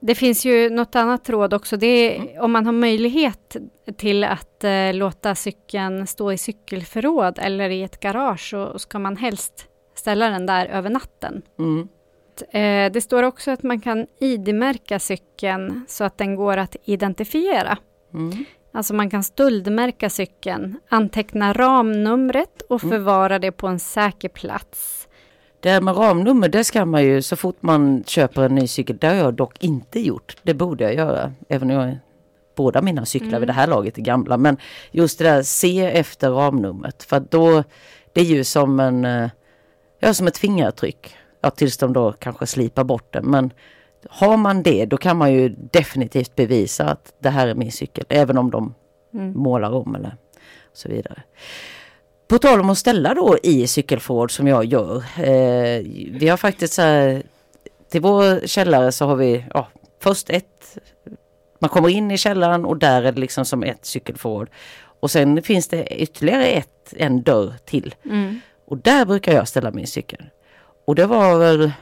Det 0.00 0.14
finns 0.14 0.44
ju 0.44 0.70
något 0.70 0.94
annat 0.94 1.30
råd 1.30 1.54
också. 1.54 1.76
Det 1.76 1.86
är 1.86 2.40
om 2.42 2.52
man 2.52 2.66
har 2.66 2.72
möjlighet 2.72 3.56
till 3.96 4.24
att 4.24 4.64
eh, 4.64 4.94
låta 4.94 5.34
cykeln 5.34 6.06
stå 6.06 6.32
i 6.32 6.38
cykelförråd 6.38 7.38
eller 7.38 7.70
i 7.70 7.82
ett 7.82 8.00
garage 8.00 8.50
så 8.50 8.78
ska 8.78 8.98
man 8.98 9.16
helst 9.16 9.66
ställa 9.94 10.30
den 10.30 10.46
där 10.46 10.66
över 10.66 10.90
natten. 10.90 11.42
Mm. 11.58 11.88
Eh, 12.50 12.92
det 12.92 13.00
står 13.00 13.22
också 13.22 13.50
att 13.50 13.62
man 13.62 13.80
kan 13.80 14.06
ID-märka 14.20 14.98
cykeln 14.98 15.84
så 15.88 16.04
att 16.04 16.18
den 16.18 16.36
går 16.36 16.56
att 16.56 16.76
identifiera. 16.84 17.78
Mm. 18.14 18.44
Alltså 18.72 18.94
man 18.94 19.10
kan 19.10 19.24
stöldmärka 19.24 20.10
cykeln, 20.10 20.76
anteckna 20.88 21.52
ramnumret 21.52 22.62
och 22.68 22.84
Mm. 22.84 22.90
förvara 22.98 23.38
det 23.38 23.52
på 23.52 23.66
en 23.66 23.78
säker 23.78 24.28
plats. 24.28 25.08
Det 25.60 25.70
här 25.70 25.80
med 25.80 25.96
ramnummer, 25.96 26.48
det 26.48 26.64
ska 26.64 26.84
man 26.84 27.04
ju 27.04 27.22
så 27.22 27.36
fort 27.36 27.56
man 27.62 28.04
köper 28.06 28.42
en 28.42 28.54
ny 28.54 28.66
cykel. 28.66 28.96
Det 29.00 29.06
har 29.06 29.14
jag 29.14 29.34
dock 29.34 29.64
inte 29.64 30.00
gjort. 30.00 30.36
Det 30.42 30.54
borde 30.54 30.84
jag 30.84 30.94
göra. 30.94 31.32
Även 31.48 31.70
om 31.70 31.76
jag 31.76 31.96
båda 32.56 32.82
mina 32.82 33.04
cyklar 33.06 33.28
Mm. 33.28 33.40
vid 33.40 33.48
det 33.48 33.52
här 33.52 33.66
laget 33.66 33.98
är 33.98 34.02
gamla. 34.02 34.36
Men 34.36 34.56
just 34.90 35.18
det 35.18 35.24
där, 35.24 35.42
se 35.42 35.80
efter 35.86 36.30
ramnumret. 36.30 37.02
För 37.02 37.20
då, 37.20 37.64
det 38.12 38.20
är 38.20 38.24
ju 38.24 38.44
som 38.44 38.80
en, 38.80 39.04
eh, 39.04 39.30
ja 40.00 40.14
som 40.14 40.26
ett 40.26 40.38
fingeravtryck. 40.38 41.16
Ja, 41.40 41.50
tills 41.50 41.76
de 41.78 41.92
då 41.92 42.12
kanske 42.12 42.46
slipar 42.46 42.84
bort 42.84 43.12
det. 43.12 43.22
Men 43.22 43.50
har 44.08 44.36
man 44.36 44.62
det, 44.62 44.84
då 44.86 44.96
kan 44.96 45.16
man 45.16 45.32
ju 45.32 45.48
definitivt 45.48 46.36
bevisa 46.36 46.84
att 46.84 47.12
det 47.18 47.30
här 47.30 47.46
är 47.48 47.54
min 47.54 47.72
cykel. 47.72 48.04
Även 48.08 48.38
om 48.38 48.50
de 48.50 48.74
Mm. 49.14 49.32
målar 49.38 49.70
om 49.70 49.94
eller 49.94 50.16
så 50.72 50.88
vidare. 50.88 51.22
På 52.28 52.38
tal 52.38 52.60
om 52.60 52.70
att 52.70 52.78
ställa 52.78 53.14
då 53.14 53.36
i 53.42 53.66
cykelförråd 53.66 54.30
som 54.30 54.46
jag 54.48 54.64
gör. 54.64 54.96
Eh, 54.96 55.82
vi 56.12 56.28
har 56.28 56.36
faktiskt 56.36 56.72
så 56.74 56.82
här, 56.82 57.22
till 57.90 58.00
vår 58.00 58.46
källare 58.46 58.92
så 58.92 59.06
har 59.06 59.16
vi 59.16 59.44
ja, 59.54 59.68
först 60.02 60.30
ett, 60.30 60.78
man 61.58 61.70
kommer 61.70 61.88
in 61.88 62.10
i 62.10 62.18
källaren 62.18 62.64
och 62.64 62.76
där 62.76 63.02
är 63.02 63.12
det 63.12 63.20
liksom 63.20 63.44
som 63.44 63.62
ett 63.62 63.84
cykelförråd. 63.86 64.48
Och 65.00 65.10
sen 65.10 65.42
finns 65.42 65.68
det 65.68 66.02
ytterligare 66.02 66.46
ett, 66.46 66.94
en 66.96 67.22
dörr 67.22 67.54
till. 67.64 67.94
Mm. 68.04 68.40
Och 68.66 68.78
där 68.78 69.04
brukar 69.04 69.32
jag 69.34 69.48
ställa 69.48 69.70
min 69.70 69.86
cykel. 69.86 70.24
Och 70.86 70.94
det 70.94 71.06
var 71.06 71.38
väl 71.38 71.72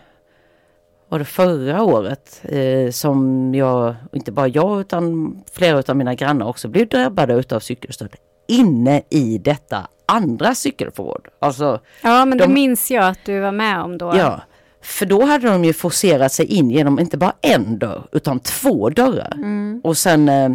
var 1.09 1.19
det 1.19 1.25
förra 1.25 1.83
året 1.83 2.41
eh, 2.45 2.91
som 2.91 3.55
jag, 3.55 3.95
inte 4.13 4.33
bara 4.33 4.49
jag 4.49 4.81
utan 4.81 5.37
flera 5.53 5.83
av 5.89 5.97
mina 5.97 6.15
grannar 6.15 6.47
också 6.47 6.69
blev 6.69 6.89
drabbade 6.89 7.35
utav 7.35 7.61
cykelstöld 7.61 8.15
inne 8.49 9.03
i 9.11 9.39
detta 9.39 9.89
andra 10.07 10.55
cykelförråd. 10.55 11.29
Alltså, 11.39 11.81
Ja, 12.03 12.25
men 12.25 12.39
De- 12.39 12.45
det 12.47 12.53
minns 12.55 12.91
jag 12.91 13.05
att 13.09 13.19
du 13.25 13.41
var 13.41 13.53
med 13.53 13.81
om 13.81 13.99
då. 13.99 14.13
ja. 14.17 14.41
För 14.83 15.07
då 15.07 15.23
hade 15.25 15.49
de 15.49 15.65
ju 15.65 15.73
forcerat 15.73 16.33
sig 16.33 16.47
in 16.47 16.71
genom 16.71 16.99
inte 16.99 17.17
bara 17.19 17.33
en 17.41 17.79
dörr 17.79 18.03
utan 18.13 18.41
två 18.41 18.91
dörrar. 18.91 19.33
Mm. 19.37 19.81
Och 19.85 19.97
sen, 19.97 20.29
eh, 20.29 20.51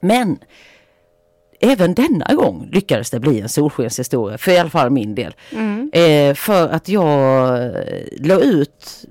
men 0.00 0.38
även 1.60 1.94
denna 1.94 2.34
gång 2.34 2.68
lyckades 2.72 3.10
det 3.10 3.20
bli 3.20 3.40
en 3.40 3.48
solskenshistoria, 3.48 4.38
för 4.38 4.50
i 4.52 4.58
alla 4.58 4.70
fall 4.70 4.90
min 4.90 5.14
del. 5.14 5.34
Mm. 5.52 5.90
Eh, 5.92 6.34
för 6.34 6.68
att 6.68 6.88
jag 6.88 7.48
eh, 7.64 7.72
la 8.20 8.40
ut, 8.40 9.04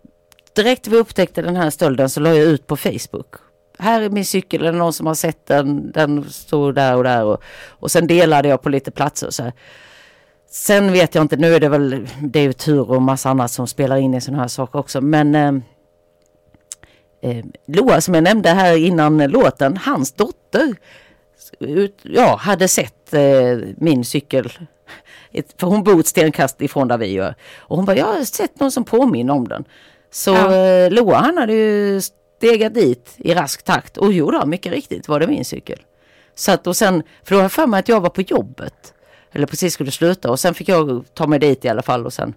direkt 0.56 0.88
vi 0.88 0.98
upptäckte 0.98 1.42
den 1.42 1.56
här 1.56 1.70
stölden 1.70 2.10
så 2.10 2.20
la 2.20 2.30
jag 2.30 2.46
ut 2.46 2.68
på 2.68 2.78
Facebook. 2.78 3.36
Här 3.80 4.02
är 4.02 4.10
min 4.10 4.26
cykel, 4.26 4.62
är 4.62 4.72
det 4.72 4.78
någon 4.78 4.94
som 4.94 5.08
har 5.08 5.14
sett 5.14 5.46
den? 5.46 5.92
Den 5.92 6.30
stod 6.30 6.76
där 6.76 6.98
och 6.98 7.04
där. 7.04 7.24
Och, 7.24 7.44
och 7.70 7.92
sen 7.92 8.08
delade 8.08 8.48
jag 8.48 8.62
på 8.62 8.70
lite 8.70 8.92
platser. 8.92 9.30
Så 9.30 9.44
här. 9.44 9.54
Sen 10.50 10.92
vet 10.92 11.16
jag 11.16 11.22
inte, 11.22 11.38
nu 11.38 11.56
är 11.56 11.60
det 11.60 11.70
väl, 11.70 12.08
det 12.22 12.40
är 12.40 12.44
ju 12.44 12.54
tur 12.54 12.92
och 12.92 13.02
massa 13.02 13.30
annat 13.30 13.52
som 13.52 13.68
spelar 13.68 13.98
in 13.98 14.14
i 14.14 14.22
sådana 14.22 14.42
här 14.42 14.48
saker 14.48 14.80
också. 14.80 15.02
Men 15.02 15.36
eh, 15.36 15.54
eh, 17.22 17.46
Loa 17.68 18.02
som 18.02 18.14
jag 18.14 18.24
nämnde 18.24 18.50
här 18.50 18.78
innan 18.78 19.18
låten, 19.18 19.78
hans 19.78 20.12
dotter 20.12 20.76
ut, 21.60 22.00
ja, 22.02 22.36
hade 22.36 22.68
sett 22.68 23.14
eh, 23.14 23.58
min 23.78 24.06
cykel. 24.06 24.54
Ett, 25.32 25.56
för 25.58 25.68
hon 25.68 25.84
bor 25.84 26.00
ett 26.00 26.08
stenkast 26.08 26.62
ifrån 26.62 26.88
där 26.88 26.98
vi 26.98 27.12
gör. 27.12 27.36
Och 27.58 27.76
hon 27.76 27.86
bara, 27.86 27.98
jag 27.98 28.06
har 28.06 28.24
sett 28.24 28.60
någon 28.60 28.72
som 28.72 28.84
påminner 28.84 29.34
om 29.34 29.48
den. 29.48 29.66
Så 30.12 30.32
Ja. 30.34 30.56
eh, 30.56 30.92
Loa 30.92 31.18
han 31.18 31.38
hade 31.38 31.54
ju 31.54 32.02
stegat 32.02 32.74
dit 32.74 33.14
i 33.18 33.34
rask 33.34 33.64
takt. 33.64 33.98
Och 33.98 34.14
jo 34.14 34.32
då, 34.32 34.46
mycket 34.46 34.72
riktigt 34.72 35.08
var 35.08 35.20
det 35.20 35.28
min 35.28 35.46
cykel. 35.46 35.80
Så 36.36 36.52
att 36.52 36.68
och 36.68 36.76
sen, 36.78 37.04
för 37.24 37.32
då 37.32 37.38
har 37.38 37.44
jag 37.44 37.52
för 37.52 37.68
mig 37.68 37.80
att 37.80 37.90
jag 37.90 38.02
var 38.02 38.10
på 38.10 38.22
jobbet. 38.22 38.94
Eller 39.32 39.48
precis 39.48 39.74
skulle 39.74 39.92
sluta 39.92 40.32
och 40.32 40.40
sen 40.40 40.54
fick 40.54 40.70
jag 40.70 41.06
ta 41.14 41.28
mig 41.28 41.40
dit 41.40 41.66
i 41.66 41.70
alla 41.70 41.82
fall 41.82 42.06
och 42.06 42.14
sen 42.14 42.34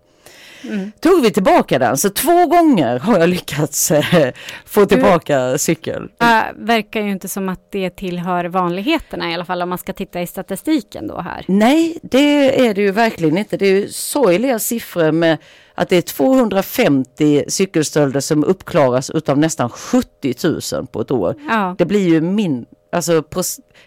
Mm. 0.68 0.92
tog 1.00 1.22
vi 1.22 1.30
tillbaka 1.30 1.78
den. 1.78 1.96
Så 1.96 2.10
två 2.10 2.46
gånger 2.46 2.98
har 2.98 3.18
jag 3.18 3.28
lyckats 3.28 3.90
eh, 3.90 4.32
få 4.66 4.86
tillbaka 4.86 5.58
cykel. 5.58 6.08
Äh, 6.20 6.42
verkar 6.56 7.00
ju 7.02 7.10
inte 7.10 7.28
som 7.28 7.48
att 7.48 7.70
det 7.72 7.90
tillhör 7.90 8.44
vanligheterna 8.44 9.30
i 9.30 9.34
alla 9.34 9.44
fall 9.44 9.62
om 9.62 9.68
man 9.68 9.78
ska 9.78 9.92
titta 9.92 10.20
i 10.22 10.26
statistiken 10.26 11.06
då 11.06 11.20
här. 11.20 11.44
Nej, 11.48 11.98
det 12.02 12.66
är 12.66 12.74
det 12.74 12.80
ju 12.80 12.90
verkligen 12.90 13.38
inte. 13.38 13.56
Det 13.56 13.66
är 13.66 13.72
ju 13.80 13.88
sorgliga 13.88 14.58
siffror 14.58 15.12
med 15.12 15.38
att 15.74 15.88
det 15.88 15.96
är 15.96 16.02
250 16.02 17.44
cykelstölder 17.48 18.20
som 18.20 18.44
uppklaras 18.44 19.10
utav 19.10 19.38
nästan 19.38 19.70
70 19.70 20.34
000 20.74 20.86
på 20.86 21.00
ett 21.00 21.10
år. 21.10 21.34
Ja, 21.48 21.74
Det 21.78 21.84
blir 21.84 22.08
ju 22.08 22.20
min, 22.20 22.66
alltså 22.92 23.22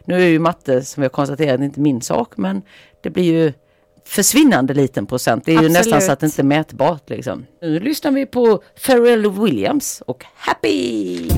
nu 0.05 0.15
är 0.15 0.27
ju 0.27 0.39
matte 0.39 0.81
som 0.81 1.03
jag 1.03 1.12
konstaterat 1.12 1.62
inte 1.62 1.79
min 1.79 2.01
sak 2.01 2.38
men 2.38 2.62
det 3.03 3.10
blir 3.10 3.24
ju 3.24 3.53
försvinnande 4.08 4.74
liten 4.74 5.06
procent. 5.06 5.46
Det 5.46 5.52
är 5.52 5.54
ju 5.54 5.58
Absolut. 5.58 5.78
nästan 5.78 6.02
så 6.02 6.12
att 6.12 6.20
det 6.20 6.26
inte 6.26 6.42
är 6.42 6.44
mätbart 6.44 7.10
liksom. 7.10 7.46
Nu 7.62 7.80
lyssnar 7.80 8.12
vi 8.12 8.26
på 8.26 8.64
Pharrell 8.86 9.32
Williams 9.32 10.04
och 10.06 10.26
Happy! 10.36 11.30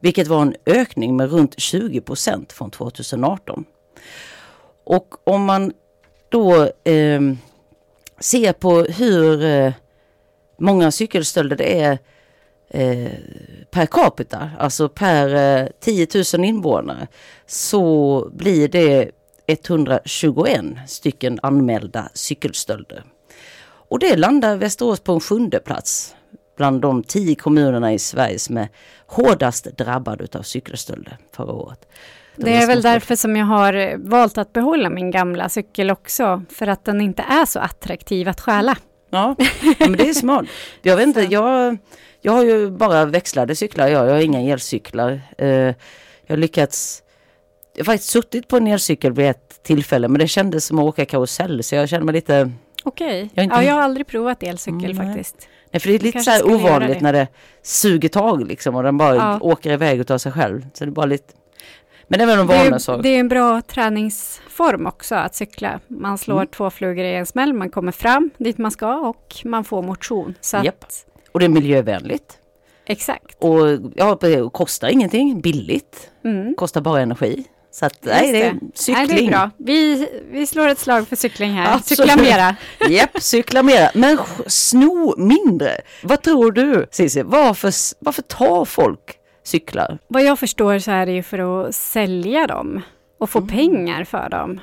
Vilket 0.00 0.26
var 0.26 0.42
en 0.42 0.54
ökning 0.66 1.16
med 1.16 1.30
runt 1.30 1.60
20 1.60 2.00
procent 2.00 2.52
från 2.52 2.70
2018. 2.70 3.64
Och 4.84 5.14
om 5.24 5.44
man 5.44 5.72
då 6.28 6.62
eh, 6.84 7.20
ser 8.20 8.52
på 8.52 8.82
hur 8.82 9.44
eh, 9.44 9.72
många 10.58 10.90
cykelstölder 10.90 11.56
det 11.56 11.80
är 11.80 11.98
eh, 12.68 13.10
per 13.70 13.86
capita, 13.86 14.50
alltså 14.58 14.88
per 14.88 15.34
eh, 15.34 15.68
10 15.80 16.06
000 16.34 16.44
invånare, 16.44 17.06
så 17.46 18.28
blir 18.32 18.68
det 18.68 19.10
121 19.46 20.64
stycken 20.86 21.38
anmälda 21.42 22.08
cykelstölder. 22.14 23.04
Och 23.88 23.98
det 23.98 24.16
landar 24.16 24.56
Västerås 24.56 25.00
på 25.00 25.12
en 25.12 25.20
sjunde 25.20 25.58
plats 25.58 26.14
bland 26.56 26.80
de 26.80 27.02
tio 27.02 27.34
kommunerna 27.34 27.92
i 27.92 27.98
Sverige 27.98 28.38
som 28.38 28.56
är 28.56 28.68
hårdast 29.06 29.64
drabbade 29.64 30.38
av 30.38 30.42
cykelstölder 30.42 31.18
förra 31.32 31.52
året. 31.52 31.88
det 32.36 32.54
är 32.54 32.66
väl 32.66 32.82
därför 32.82 33.16
som 33.16 33.36
jag 33.36 33.46
har 33.46 33.96
valt 34.08 34.38
att 34.38 34.52
behålla 34.52 34.90
min 34.90 35.10
gamla 35.10 35.48
cykel 35.48 35.90
också, 35.90 36.42
för 36.50 36.66
att 36.66 36.84
den 36.84 37.00
inte 37.00 37.22
är 37.22 37.46
så 37.46 37.58
attraktiv 37.58 38.28
att 38.28 38.40
stjäla. 38.40 38.76
Ja, 39.10 39.36
men 39.78 39.92
det 39.92 40.08
är 40.08 40.12
smart. 40.14 40.46
Jag 40.82 40.96
vet 40.96 41.06
inte, 41.06 41.20
jag, 41.20 41.76
jag 42.20 42.32
har 42.32 42.44
ju 42.44 42.70
bara 42.70 43.04
växlade 43.04 43.54
cyklar, 43.54 43.88
jag, 43.88 44.06
jag 44.06 44.12
har 44.12 44.20
inga 44.20 44.40
elcyklar. 44.52 45.20
Eh, 45.38 45.48
jag 45.48 45.74
har 46.28 46.36
lyckats, 46.36 47.02
jag 47.74 47.80
har 47.80 47.92
faktiskt 47.92 48.10
suttit 48.10 48.48
på 48.48 48.56
en 48.56 48.66
elcykel 48.66 49.12
vid 49.12 49.26
ett 49.26 49.62
tillfälle 49.62 50.08
men 50.08 50.18
det 50.18 50.28
kändes 50.28 50.66
som 50.66 50.78
att 50.78 50.84
åka 50.84 51.04
karusell 51.04 51.62
så 51.64 51.74
jag 51.74 51.88
känner 51.88 52.04
mig 52.04 52.12
lite, 52.14 52.50
Okej, 52.84 53.30
Jag 53.34 53.44
inte- 53.44 53.56
ja, 53.56 53.62
jag 53.62 53.74
har 53.74 53.82
aldrig 53.82 54.06
provat 54.06 54.42
elcykel 54.42 54.90
Mm, 54.90 55.06
faktiskt. 55.06 55.48
nej 55.70 55.80
för 55.80 55.88
det 55.88 55.94
är 55.94 55.98
lite 55.98 56.20
så 56.20 56.30
här 56.30 56.46
ovanligt 56.46 56.98
det. 56.98 57.00
när 57.00 57.12
det 57.12 57.28
suger 57.62 58.08
tag 58.08 58.46
liksom 58.48 58.74
och 58.74 58.82
den 58.82 58.98
bara 58.98 59.14
Ja. 59.16 59.38
åker 59.40 59.70
iväg 59.70 60.00
utav 60.00 60.18
sig 60.18 60.32
själv. 60.32 60.66
Så 60.74 60.84
det 60.84 60.88
är 60.88 60.92
bara 60.92 61.06
lite, 61.06 61.32
men 62.08 62.18
det 62.18 62.24
är 62.24 62.26
väl 62.26 62.38
en 62.38 63.02
Det 63.02 63.08
är, 63.08 63.20
en 63.20 63.28
bra 63.28 63.62
träningsform 63.62 64.86
också 64.86 65.14
att 65.14 65.34
cykla. 65.34 65.80
Man 65.88 66.18
slår 66.18 66.36
Mm. 66.36 66.46
två 66.46 66.70
flugor 66.70 67.04
i 67.04 67.14
en 67.14 67.26
smäll, 67.26 67.52
man 67.52 67.70
kommer 67.70 67.92
fram 67.92 68.30
dit 68.38 68.58
man 68.58 68.70
ska 68.70 68.94
och 68.96 69.34
man 69.44 69.64
får 69.64 69.82
motion. 69.82 70.34
Så 70.40 70.56
Japp. 70.64 70.84
att, 70.84 71.06
Och 71.32 71.40
det 71.40 71.46
är 71.46 71.48
miljövänligt. 71.50 72.38
exakt. 72.86 73.36
Och 73.44 73.58
ja, 73.94 74.18
det 74.20 74.50
kostar 74.52 74.88
ingenting, 74.88 75.40
billigt, 75.40 76.10
Mm. 76.24 76.54
kostar 76.54 76.80
bara 76.80 77.00
energi. 77.00 77.44
Så 77.70 77.86
att, 77.86 77.98
nej, 78.00 78.32
det 78.32 78.42
är 78.42 78.52
Nej, 78.52 78.60
cykling. 78.74 79.06
det 79.08 79.24
är 79.26 79.28
bra. 79.30 79.50
Vi, 79.56 80.08
vi 80.30 80.46
slår 80.46 80.68
ett 80.68 80.78
slag 80.78 81.08
för 81.08 81.16
cykling 81.16 81.52
här. 81.52 81.74
Absolut. 81.74 82.10
Cykla 82.10 82.22
mera. 82.22 82.56
Japp, 82.90 83.22
cykla 83.22 83.62
mera. 83.62 83.90
Men 83.94 84.18
sno 84.46 85.14
mindre. 85.18 85.80
Vad 86.02 86.22
tror 86.22 86.52
du 86.52 86.86
Cissi? 86.90 87.22
Varför, 87.22 87.72
varför 87.98 88.22
tar 88.22 88.64
folk 88.64 89.00
cyklar? 89.46 89.98
Vad 90.08 90.22
jag 90.22 90.38
förstår 90.38 90.78
så 90.78 90.90
är 90.90 91.06
det 91.06 91.12
ju 91.12 91.22
för 91.22 91.38
att 91.68 91.74
sälja 91.74 92.46
dem 92.46 92.80
och 93.18 93.30
få 93.30 93.38
Mm. 93.38 93.48
pengar 93.48 94.04
för 94.04 94.28
dem. 94.28 94.60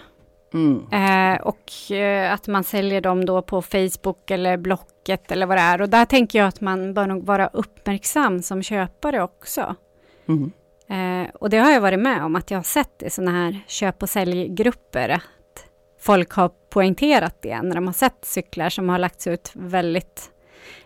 Mm. 0.53 0.83
Eh, 0.91 1.41
och 1.41 1.91
eh, 1.91 2.33
att 2.33 2.47
man 2.47 2.63
säljer 2.63 3.01
dem 3.01 3.25
då 3.25 3.41
på 3.41 3.61
Facebook 3.61 4.31
eller 4.31 4.57
Blocket 4.57 5.31
eller 5.31 5.45
vad 5.45 5.57
det 5.57 5.61
är. 5.61 5.81
Och 5.81 5.89
där 5.89 6.05
tänker 6.05 6.39
jag 6.39 6.47
att 6.47 6.61
man 6.61 6.93
bör 6.93 7.07
nog 7.07 7.25
vara 7.25 7.47
uppmärksam 7.53 8.41
som 8.41 8.63
köpare 8.63 9.23
också. 9.23 9.75
Mm. 10.27 10.51
Eh, 10.89 11.29
och 11.33 11.49
det 11.49 11.57
har 11.57 11.71
jag 11.71 11.81
varit 11.81 11.99
med 11.99 12.23
om, 12.23 12.35
att 12.35 12.51
jag 12.51 12.57
har 12.57 12.63
sett 12.63 13.03
i 13.03 13.09
sådana 13.09 13.31
här 13.31 13.59
köp 13.67 14.03
och 14.03 14.09
säljgrupper, 14.09 15.09
att 15.09 15.65
folk 15.99 16.31
har 16.31 16.49
poängterat 16.69 17.41
det 17.41 17.61
när 17.61 17.75
de 17.75 17.85
har 17.87 17.93
sett 17.93 18.25
cyklar 18.25 18.69
som 18.69 18.89
har 18.89 18.99
lagts 18.99 19.27
ut 19.27 19.51
väldigt, 19.53 20.29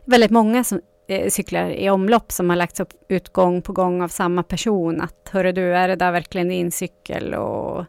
väldigt 0.06 0.32
många 0.32 0.64
som, 0.64 0.82
eh, 1.08 1.30
cyklar 1.30 1.70
i 1.70 1.90
omlopp 1.90 2.32
som 2.32 2.50
har 2.50 2.58
lagts 2.58 2.80
upp 2.80 2.94
ut 3.10 3.30
gång 3.34 3.62
på 3.62 3.74
gång 3.74 4.02
av 4.02 4.08
samma 4.08 4.44
person. 4.44 5.02
Att 5.02 5.30
hörru 5.32 5.52
du, 5.52 5.76
är 5.76 5.88
det 5.88 5.96
där 5.96 6.12
verkligen 6.12 6.48
din 6.50 6.72
cykel? 6.72 7.34
Och 7.34 7.86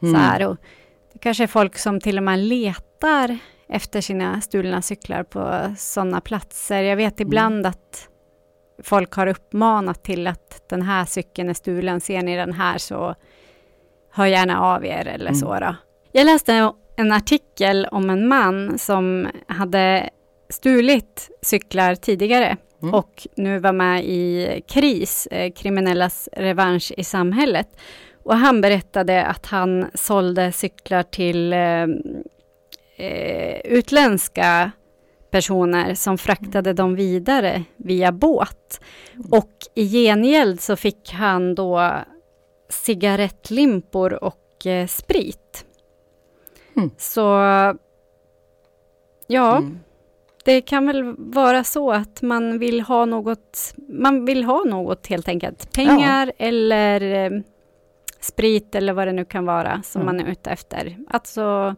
så 0.00 0.06
Mm. 0.06 0.20
här. 0.20 0.46
Och 0.46 0.56
det 1.12 1.18
kanske 1.18 1.42
är 1.42 1.46
folk 1.46 1.78
som 1.78 2.00
till 2.00 2.16
och 2.16 2.22
med 2.24 2.38
letar 2.38 3.38
efter 3.68 4.00
sina 4.00 4.40
stulna 4.40 4.82
cyklar 4.82 5.22
på 5.22 5.74
sådana 5.78 6.20
platser. 6.20 6.82
Jag 6.82 6.96
vet 6.96 7.20
ibland 7.20 7.66
att 7.66 8.08
folk 8.82 9.12
har 9.12 9.26
uppmanat 9.26 10.04
till 10.04 10.26
att 10.26 10.68
den 10.68 10.82
här 10.82 11.04
cykeln 11.04 11.48
är 11.48 11.54
stulen, 11.54 12.00
ser 12.00 12.22
ni 12.22 12.36
den 12.36 12.52
här 12.52 12.78
så 12.78 13.14
hör 14.12 14.26
gärna 14.26 14.60
av 14.60 14.84
er 14.84 15.06
eller 15.06 15.26
Mm. 15.30 15.34
så. 15.34 15.54
Då. 15.60 15.74
Jag 16.12 16.24
läste 16.24 16.72
en 16.96 17.12
artikel 17.12 17.86
om 17.90 18.10
en 18.10 18.28
man 18.28 18.78
som 18.78 19.28
hade 19.46 20.10
stulit 20.48 21.30
cyklar 21.42 21.94
tidigare 21.94 22.56
Mm. 22.82 22.94
och 22.94 23.26
nu 23.36 23.58
var 23.58 23.72
med 23.72 24.04
i 24.04 24.46
KRIS, 24.68 25.26
eh, 25.26 25.52
kriminellas 25.52 26.28
revansch 26.32 26.92
i 26.96 27.04
samhället. 27.04 27.68
Och 28.22 28.36
han 28.36 28.60
berättade 28.60 29.24
att 29.26 29.46
han 29.46 29.90
sålde 29.94 30.52
cyklar 30.52 31.02
till 31.02 31.52
eh, 31.52 31.86
eh, 32.96 33.60
utländska 33.64 34.70
personer 35.30 35.94
som 35.94 36.18
fraktade 36.18 36.72
dem 36.72 36.94
vidare 36.94 37.62
via 37.76 38.12
båt. 38.12 38.80
Och 39.30 39.52
i 39.74 39.84
gengäld 39.88 40.60
så 40.60 40.76
fick 40.76 41.12
han 41.12 41.54
då 41.54 41.90
cigarettlimpor 42.68 44.24
och 44.24 44.66
eh, 44.66 44.86
sprit. 44.86 45.64
Mm. 46.76 46.90
Så 46.98 47.20
ja, 49.26 49.56
Mm. 49.56 49.78
Det 50.46 50.60
kan 50.60 50.86
väl 50.86 51.14
vara 51.18 51.64
så 51.64 51.92
att 51.92 52.22
man 52.22 52.58
vill 52.58 52.80
ha 52.80 53.04
något, 53.04 53.74
man 53.88 54.24
vill 54.24 54.44
ha 54.44 54.64
något 54.64 55.06
helt 55.06 55.28
enkelt. 55.28 55.72
Pengar 55.72 56.32
eller 56.38 57.00
eh, 57.24 57.30
sprit 58.20 58.74
eller 58.74 58.92
vad 58.92 59.08
det 59.08 59.12
nu 59.12 59.24
kan 59.24 59.46
vara 59.46 59.82
som 59.84 60.02
Mm. 60.02 60.16
man 60.16 60.26
är 60.26 60.30
ute 60.32 60.50
efter. 60.50 60.96
Alltså 61.10 61.74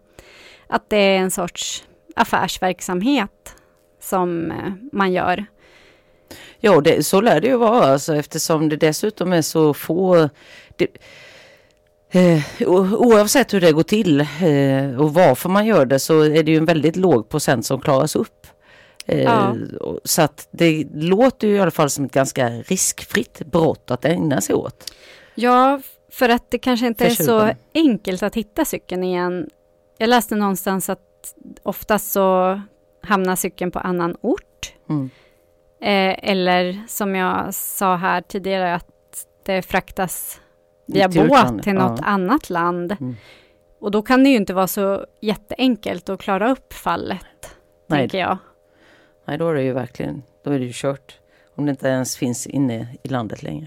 att 0.66 0.90
det 0.90 0.96
är 0.96 1.18
en 1.18 1.30
sorts 1.30 1.84
affärsverksamhet 2.16 3.54
som 4.02 4.50
eh, 4.50 4.72
man 4.92 5.12
gör. 5.12 5.46
Ja, 6.60 6.80
det, 6.80 7.06
så 7.06 7.20
lär 7.20 7.40
det 7.40 7.48
ju 7.48 7.56
vara 7.56 7.84
alltså, 7.84 8.14
eftersom 8.16 8.68
det 8.68 8.76
dessutom 8.76 9.32
är 9.32 9.42
så 9.42 9.74
få... 9.74 10.28
Det, 10.76 10.86
eh, 12.10 12.42
oavsett 12.98 13.54
hur 13.54 13.60
det 13.60 13.72
går 13.72 13.82
till 13.82 14.20
eh, 14.20 15.00
och 15.00 15.14
varför 15.14 15.48
man 15.48 15.66
gör 15.66 15.86
det 15.86 15.98
så 15.98 16.20
är 16.22 16.42
det 16.42 16.50
ju 16.50 16.56
en 16.56 16.64
väldigt 16.64 16.96
låg 16.96 17.28
procent 17.28 17.66
som 17.66 17.80
klaras 17.80 18.16
upp. 18.16 18.46
Eh, 19.08 19.22
Ja. 19.22 19.54
och- 19.80 20.00
Så 20.04 20.22
att 20.22 20.48
det 20.50 20.86
låter 20.94 21.48
ju 21.48 21.56
i 21.56 21.60
alla 21.60 21.70
fall 21.70 21.90
som 21.90 22.04
ett 22.04 22.12
ganska 22.12 22.48
riskfritt 22.48 23.42
brott 23.46 23.90
att 23.90 24.04
ägna 24.04 24.40
sig 24.40 24.54
åt. 24.54 24.92
Ja, 25.34 25.80
för 26.12 26.28
att 26.28 26.50
det 26.50 26.58
kanske 26.58 26.86
inte 26.86 27.06
är 27.06 27.10
så 27.10 27.50
enkelt 27.74 28.22
att 28.22 28.34
hitta 28.34 28.64
cykeln 28.64 29.04
igen. 29.04 29.50
Jag 29.98 30.08
läste 30.08 30.36
någonstans 30.36 30.88
att 30.88 31.34
oftast 31.62 32.12
så 32.12 32.60
hamnar 33.02 33.36
cykeln 33.36 33.70
på 33.70 33.78
annan 33.78 34.16
ort. 34.20 34.72
Mm. 34.88 35.10
Eh, 35.80 36.30
eller 36.30 36.82
som 36.88 37.14
jag 37.14 37.54
sa 37.54 37.96
här 37.96 38.20
tidigare 38.20 38.74
att 38.74 38.86
det 39.44 39.62
fraktas 39.62 40.40
via 40.86 41.08
båt 41.08 41.62
till 41.62 41.74
något 41.74 41.98
ja. 42.00 42.06
annat 42.06 42.50
land. 42.50 42.96
Mm. 43.00 43.16
Och 43.80 43.90
då 43.90 44.02
kan 44.02 44.24
det 44.24 44.30
ju 44.30 44.36
inte 44.36 44.54
vara 44.54 44.66
så 44.66 45.06
jätteenkelt 45.20 46.08
att 46.08 46.20
klara 46.20 46.50
upp 46.50 46.72
fallet, 46.72 47.56
Nej. 47.86 47.98
tänker 47.98 48.18
jag. 48.18 48.38
Nej, 49.28 49.38
då 49.38 49.48
är 49.48 49.54
det 49.54 49.62
ju 49.62 49.72
verkligen, 49.72 50.22
då 50.44 50.50
är 50.50 50.58
det 50.58 50.64
ju 50.64 50.72
kört. 50.74 51.18
Om 51.54 51.66
det 51.66 51.70
inte 51.70 51.88
ens 51.88 52.16
finns 52.16 52.46
inne 52.46 52.96
i 53.02 53.08
landet 53.08 53.42
längre. 53.42 53.66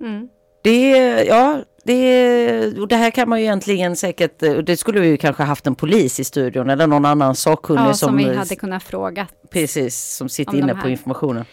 Mm. 0.00 0.28
Det, 0.62 0.90
ja, 1.24 1.62
det, 1.86 2.78
och 2.80 2.88
det 2.88 2.96
här 2.96 3.10
kan 3.10 3.28
man 3.28 3.38
ju 3.38 3.44
egentligen 3.44 3.96
säkert, 3.96 4.42
och 4.42 4.64
det 4.64 4.76
skulle 4.76 5.00
vi 5.00 5.08
ju 5.08 5.16
kanske 5.16 5.42
haft 5.42 5.66
en 5.66 5.74
polis 5.74 6.20
i 6.20 6.24
studion 6.24 6.70
eller 6.70 6.86
någon 6.86 7.04
annan 7.04 7.34
sakkunnig 7.34 7.82
Ja, 7.82 7.94
som, 7.94 8.08
som 8.08 8.16
vi 8.16 8.34
hade 8.36 8.56
kunnat 8.56 8.82
fråga. 8.82 9.26
precis, 9.50 10.14
som 10.16 10.28
sitter 10.28 10.56
inne 10.58 10.74
på 10.74 10.88
informationen. 10.88 11.44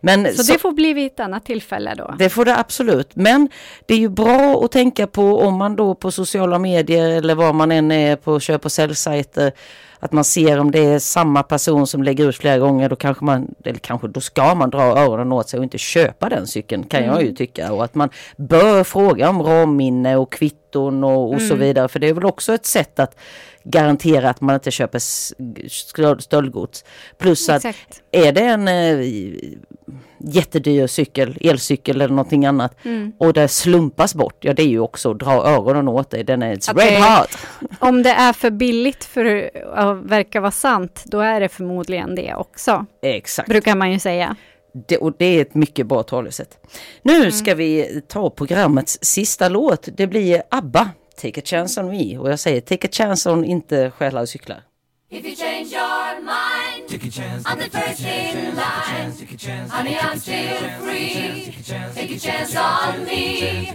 Men 0.00 0.34
Så, 0.34 0.52
det 0.52 0.58
får 0.58 0.72
bli 0.72 0.92
vid 0.92 1.06
ett 1.06 1.20
annat 1.20 1.44
tillfälle 1.46 1.94
då. 1.94 2.14
det 2.18 2.28
får 2.28 2.44
det 2.44 2.56
absolut. 2.58 3.16
Men 3.16 3.48
det 3.86 3.94
är 3.94 3.98
ju 3.98 4.08
bra 4.08 4.64
att 4.64 4.72
tänka 4.72 5.06
på 5.06 5.38
om 5.40 5.54
man 5.54 5.76
då 5.76 5.94
på 5.94 6.10
sociala 6.10 6.58
medier 6.58 7.10
eller 7.10 7.34
var 7.34 7.52
man 7.52 7.72
än 7.72 7.90
är 7.92 8.16
på 8.16 8.40
köp 8.40 8.64
och 8.64 8.72
säljsajter 8.72 9.52
att 10.04 10.12
man 10.12 10.24
ser 10.24 10.58
om 10.58 10.70
det 10.70 10.78
är 10.84 10.98
samma 10.98 11.42
person 11.42 11.86
som 11.86 12.02
lägger 12.02 12.28
ut 12.28 12.36
flera 12.36 12.58
gånger 12.58 12.88
då 12.88 12.96
kanske 12.96 13.24
man, 13.24 13.54
eller 13.64 13.78
kanske 13.78 14.08
då 14.08 14.20
ska 14.20 14.54
man 14.54 14.70
dra 14.70 14.82
öronen 14.82 15.32
åt 15.32 15.48
sig 15.48 15.58
och 15.58 15.64
inte 15.64 15.78
köpa 15.78 16.28
den 16.28 16.46
cykeln 16.46 16.82
kan 16.84 17.04
jag 17.04 17.22
ju 17.22 17.32
tycka. 17.34 17.72
Och 17.72 17.84
att 17.84 17.94
man 17.94 18.08
bör 18.36 18.84
fråga 18.84 19.30
om 19.30 19.40
ramminne 19.82 20.16
och 20.16 20.32
kvitton 20.32 21.04
och, 21.04 21.34
och 21.34 21.42
så 21.42 21.54
vidare. 21.54 21.88
För 21.88 21.98
det 21.98 22.08
är 22.08 22.14
väl 22.14 22.24
också 22.24 22.54
ett 22.54 22.66
sätt 22.66 22.98
att 22.98 23.16
garantera 23.64 24.30
att 24.30 24.40
man 24.40 24.54
inte 24.54 24.70
köper 24.70 24.98
stöldgods. 26.20 26.84
Plus 27.18 27.48
att 27.48 27.64
Exakt. 27.64 28.02
är 28.12 28.32
det 28.32 28.40
en 28.40 28.68
eh, 28.68 29.06
jättedyr 30.18 30.86
cykel, 30.86 31.38
elcykel 31.40 31.96
eller 32.00 32.08
någonting 32.14 32.46
annat 32.46 32.72
Mm. 32.84 33.12
och 33.18 33.32
det 33.32 33.48
slumpas 33.48 34.14
bort, 34.14 34.44
ja 34.44 34.52
det 34.54 34.62
är 34.62 34.66
ju 34.68 34.80
också 34.80 35.10
att 35.10 35.18
dra 35.18 35.32
öronen 35.32 35.88
åt 35.88 36.10
dig. 36.10 36.24
Den 36.24 36.42
är 36.42 36.52
Att 36.52 36.76
red 36.76 37.02
hot. 37.02 37.38
Om 37.78 38.02
det 38.02 38.10
är 38.10 38.32
för 38.32 38.50
billigt 38.50 39.04
för 39.04 39.50
att 39.74 39.96
verka 39.96 40.40
vara 40.40 40.50
sant, 40.50 41.02
då 41.06 41.20
är 41.20 41.40
det 41.40 41.48
förmodligen 41.48 42.14
det 42.14 42.34
också, 42.34 42.86
Exakt. 43.02 43.48
brukar 43.48 43.74
man 43.76 43.92
ju 43.92 43.98
säga. 43.98 44.36
Det, 44.88 44.96
och 44.96 45.12
det 45.18 45.24
är 45.24 45.42
ett 45.42 45.54
mycket 45.54 45.86
bra 45.86 46.02
talesätt. 46.02 46.58
Nu 47.02 47.32
ska 47.32 47.54
vi 47.54 48.00
ta 48.08 48.30
programmets 48.30 48.98
sista 49.02 49.48
låt. 49.48 49.88
Det 49.96 50.06
blir 50.06 50.42
ABBA, 50.50 50.90
Take 51.22 51.40
a 51.40 51.42
chance 51.44 51.80
on 51.80 51.88
me. 51.88 52.18
Och 52.18 52.30
jag 52.30 52.38
säger 52.38 52.60
take 52.60 52.88
a 52.88 52.90
chance 52.92 53.30
on 53.30 53.44
inte 53.44 53.90
stjäla 53.90 54.26
cyklar. 54.26 54.62
If 55.10 55.26
you 55.26 55.36
change 55.36 55.68
your 55.72 56.20
mind, 56.20 56.88
Take 56.88 57.06
a 57.06 57.10
chance. 57.10 57.48
I'm 57.48 57.58
the 57.58 57.70
first 57.70 58.00
in 58.00 58.54
line. 58.54 59.12
Take 59.18 59.34
a 59.34 59.38
chance. 59.38 59.70
Honey, 59.72 59.96
I'm 59.96 60.18
still 60.18 60.56
free. 60.80 61.54
Take 61.94 62.16
a 62.16 62.18
chance. 62.18 62.56
On 62.56 63.04
me. 63.04 63.68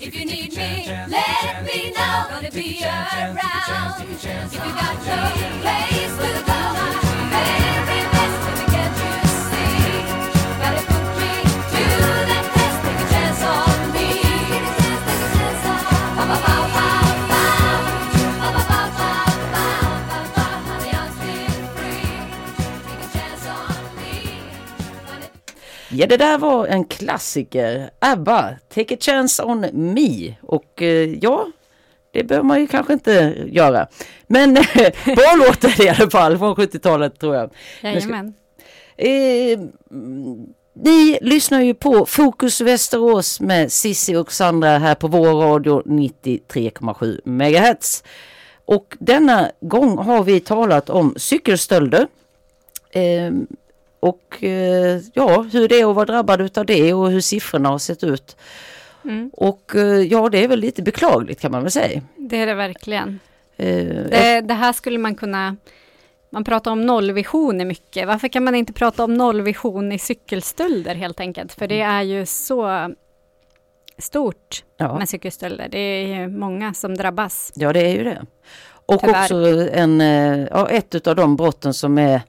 If 0.00 0.16
you 0.16 0.24
need 0.24 0.56
me, 0.56 0.86
let 1.08 1.64
me 1.64 1.92
know. 1.92 2.26
Gonna 2.30 2.50
be 2.50 2.82
around. 2.82 3.38
If 4.10 4.24
you 4.24 4.72
got 4.82 4.96
no 5.06 5.20
place 5.62 6.16
to 6.18 6.30
go, 6.46 7.09
Ja, 26.00 26.06
det 26.06 26.16
där 26.16 26.38
var 26.38 26.66
en 26.66 26.84
klassiker. 26.84 27.90
ABBA, 27.98 28.54
Take 28.74 28.94
a 28.94 28.98
chance 29.00 29.42
on 29.42 29.66
me. 29.72 30.34
Och 30.42 30.82
eh, 30.82 31.14
ja, 31.14 31.46
det 32.12 32.24
behöver 32.24 32.46
man 32.46 32.60
ju 32.60 32.66
kanske 32.66 32.92
inte 32.92 33.34
göra. 33.46 33.86
Men 34.26 34.54
bra 35.04 35.34
låt 35.36 35.64
är 35.64 35.76
det 35.76 35.84
i 35.84 35.88
alla 35.88 36.10
fall 36.10 36.38
från 36.38 36.54
70-talet 36.54 37.20
tror 37.20 37.34
jag. 37.34 37.50
Jajamän. 37.82 38.34
Eh, 38.96 39.58
ni 40.74 41.18
lyssnar 41.22 41.60
ju 41.60 41.74
på 41.74 42.06
Fokus 42.06 42.60
Västerås 42.60 43.40
med 43.40 43.72
Sissi 43.72 44.16
och 44.16 44.32
Sandra 44.32 44.78
här 44.78 44.94
på 44.94 45.08
vår 45.08 45.28
radio 45.28 45.82
93,7 45.82 47.20
MHz. 47.24 48.04
Och 48.64 48.96
denna 49.00 49.50
gång 49.60 49.98
har 49.98 50.24
vi 50.24 50.40
talat 50.40 50.90
om 50.90 51.14
cykelstölder. 51.16 52.06
Eh, 52.90 53.32
och 54.00 54.44
eh, 54.44 55.00
ja, 55.14 55.42
hur 55.52 55.68
det 55.68 55.80
är 55.80 55.90
att 55.90 55.94
vara 55.96 56.04
drabbad 56.06 56.40
utav 56.40 56.66
det 56.66 56.94
och 56.94 57.10
hur 57.10 57.20
siffrorna 57.20 57.68
har 57.68 57.78
sett 57.78 58.04
ut. 58.04 58.36
Mm. 59.04 59.30
Och 59.34 59.72
eh, 59.76 59.82
ja, 60.00 60.28
det 60.28 60.44
är 60.44 60.48
väl 60.48 60.60
lite 60.60 60.82
beklagligt 60.82 61.40
kan 61.40 61.52
man 61.52 61.62
väl 61.62 61.70
säga. 61.70 62.02
Det 62.16 62.36
är 62.36 62.46
det 62.46 62.54
verkligen. 62.54 63.20
Eh, 63.56 63.66
Det, 63.86 64.40
det 64.40 64.54
här 64.54 64.72
skulle 64.72 64.98
man 64.98 65.14
kunna... 65.14 65.56
Man 66.32 66.44
pratar 66.44 66.70
om 66.70 66.86
nollvision 66.86 67.60
i 67.60 67.64
mycket. 67.64 68.06
Varför 68.06 68.28
kan 68.28 68.44
man 68.44 68.54
inte 68.54 68.72
prata 68.72 69.04
om 69.04 69.14
nollvision 69.14 69.92
i 69.92 69.98
cykelstölder 69.98 70.94
helt 70.94 71.20
enkelt? 71.20 71.52
För 71.52 71.68
det 71.68 71.80
är 71.80 72.02
ju 72.02 72.26
så 72.26 72.90
stort 73.98 74.64
Ja. 74.76 74.98
med 74.98 75.08
cykelstölder. 75.08 75.68
Det 75.70 75.78
är 75.78 76.06
ju 76.06 76.28
många 76.28 76.74
som 76.74 76.94
drabbas. 76.96 77.52
Ja, 77.54 77.72
det 77.72 77.80
är 77.80 77.94
ju 77.94 78.04
det. 78.04 78.22
Och 78.86 79.00
Tyvärr. 79.00 79.22
också 79.22 79.68
en, 79.72 80.00
ja, 80.50 80.68
ett 80.68 81.06
av 81.06 81.16
de 81.16 81.36
brotten 81.36 81.74
som, 81.74 81.98
är, 81.98 82.20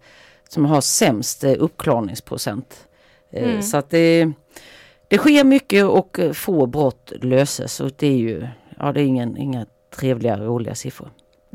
som 0.54 0.66
har 0.66 0.82
sämst 0.82 1.44
eh, 1.44 1.54
uppklarningsprocent. 1.60 2.88
Eh, 3.34 3.44
Mm. 3.50 3.62
Så 3.62 3.78
att 3.78 3.90
det, 3.90 4.32
det 5.10 5.18
sker 5.18 5.44
mycket 5.44 5.86
och 5.86 6.20
eh, 6.20 6.32
få 6.32 6.66
brott 6.66 7.12
löses 7.22 7.80
och 7.80 7.92
det 7.98 8.08
är 8.08 8.18
ju 8.18 8.48
ja, 8.80 8.92
det 8.92 9.02
är 9.02 9.06
ingen, 9.06 9.38
inga 9.38 9.66
trevliga, 10.00 10.38
roliga 10.38 10.76
siffror. 10.76 11.10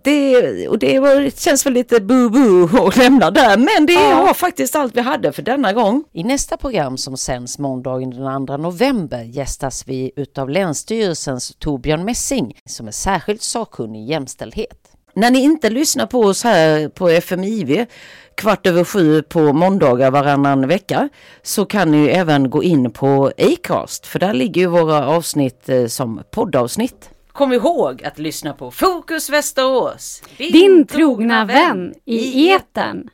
Det, 0.04 0.68
och 0.68 0.78
det, 0.78 1.00
var, 1.00 1.20
det 1.20 1.38
känns 1.38 1.66
väl 1.66 1.72
lite 1.72 1.96
bu-bu 2.00 2.86
att 2.88 2.96
lämna 2.96 3.30
där 3.30 3.56
men 3.56 3.86
det 3.86 3.92
Ja. 3.92 4.22
var 4.26 4.34
faktiskt 4.34 4.76
allt 4.76 4.96
vi 4.96 5.00
hade 5.00 5.32
för 5.32 5.42
denna 5.42 5.72
gång. 5.72 6.04
I 6.12 6.24
nästa 6.24 6.56
program 6.56 6.96
som 6.96 7.16
sänds 7.16 7.58
måndagen 7.58 8.10
den 8.10 8.46
2 8.46 8.56
november 8.56 9.22
gästas 9.22 9.84
vi 9.88 10.12
utav 10.16 10.50
Länsstyrelsens 10.50 11.56
Torbjörn 11.58 12.04
Messing 12.04 12.58
som 12.64 12.88
är 12.88 12.92
särskilt 12.92 13.42
sakkunnig 13.42 14.00
i 14.00 14.04
jämställdhet. 14.10 14.78
När 15.16 15.30
ni 15.30 15.38
inte 15.38 15.70
lyssnar 15.70 16.06
på 16.06 16.20
oss 16.20 16.44
här 16.44 16.88
på 16.88 17.08
FMIV 17.08 17.86
kvart 18.34 18.66
över 18.66 18.84
sju 18.84 19.22
på 19.22 19.52
måndagar 19.52 20.10
varannan 20.10 20.68
vecka 20.68 21.08
så 21.42 21.66
kan 21.66 21.90
ni 21.90 21.98
ju 21.98 22.08
även 22.08 22.50
gå 22.50 22.62
in 22.62 22.90
på 22.90 23.32
Acast 23.38 24.06
för 24.06 24.18
där 24.18 24.34
ligger 24.34 24.60
ju 24.60 24.66
våra 24.66 25.06
avsnitt 25.06 25.68
eh, 25.68 25.86
som 25.86 26.22
poddavsnitt. 26.30 27.10
Kom 27.32 27.52
ihåg 27.52 28.04
att 28.04 28.18
lyssna 28.18 28.52
på 28.52 28.70
Fokus 28.70 29.30
Västerås! 29.30 30.22
Din 30.38 30.86
trogna 30.86 31.44
vän 31.44 31.94
i 32.04 32.50
etern. 32.50 33.10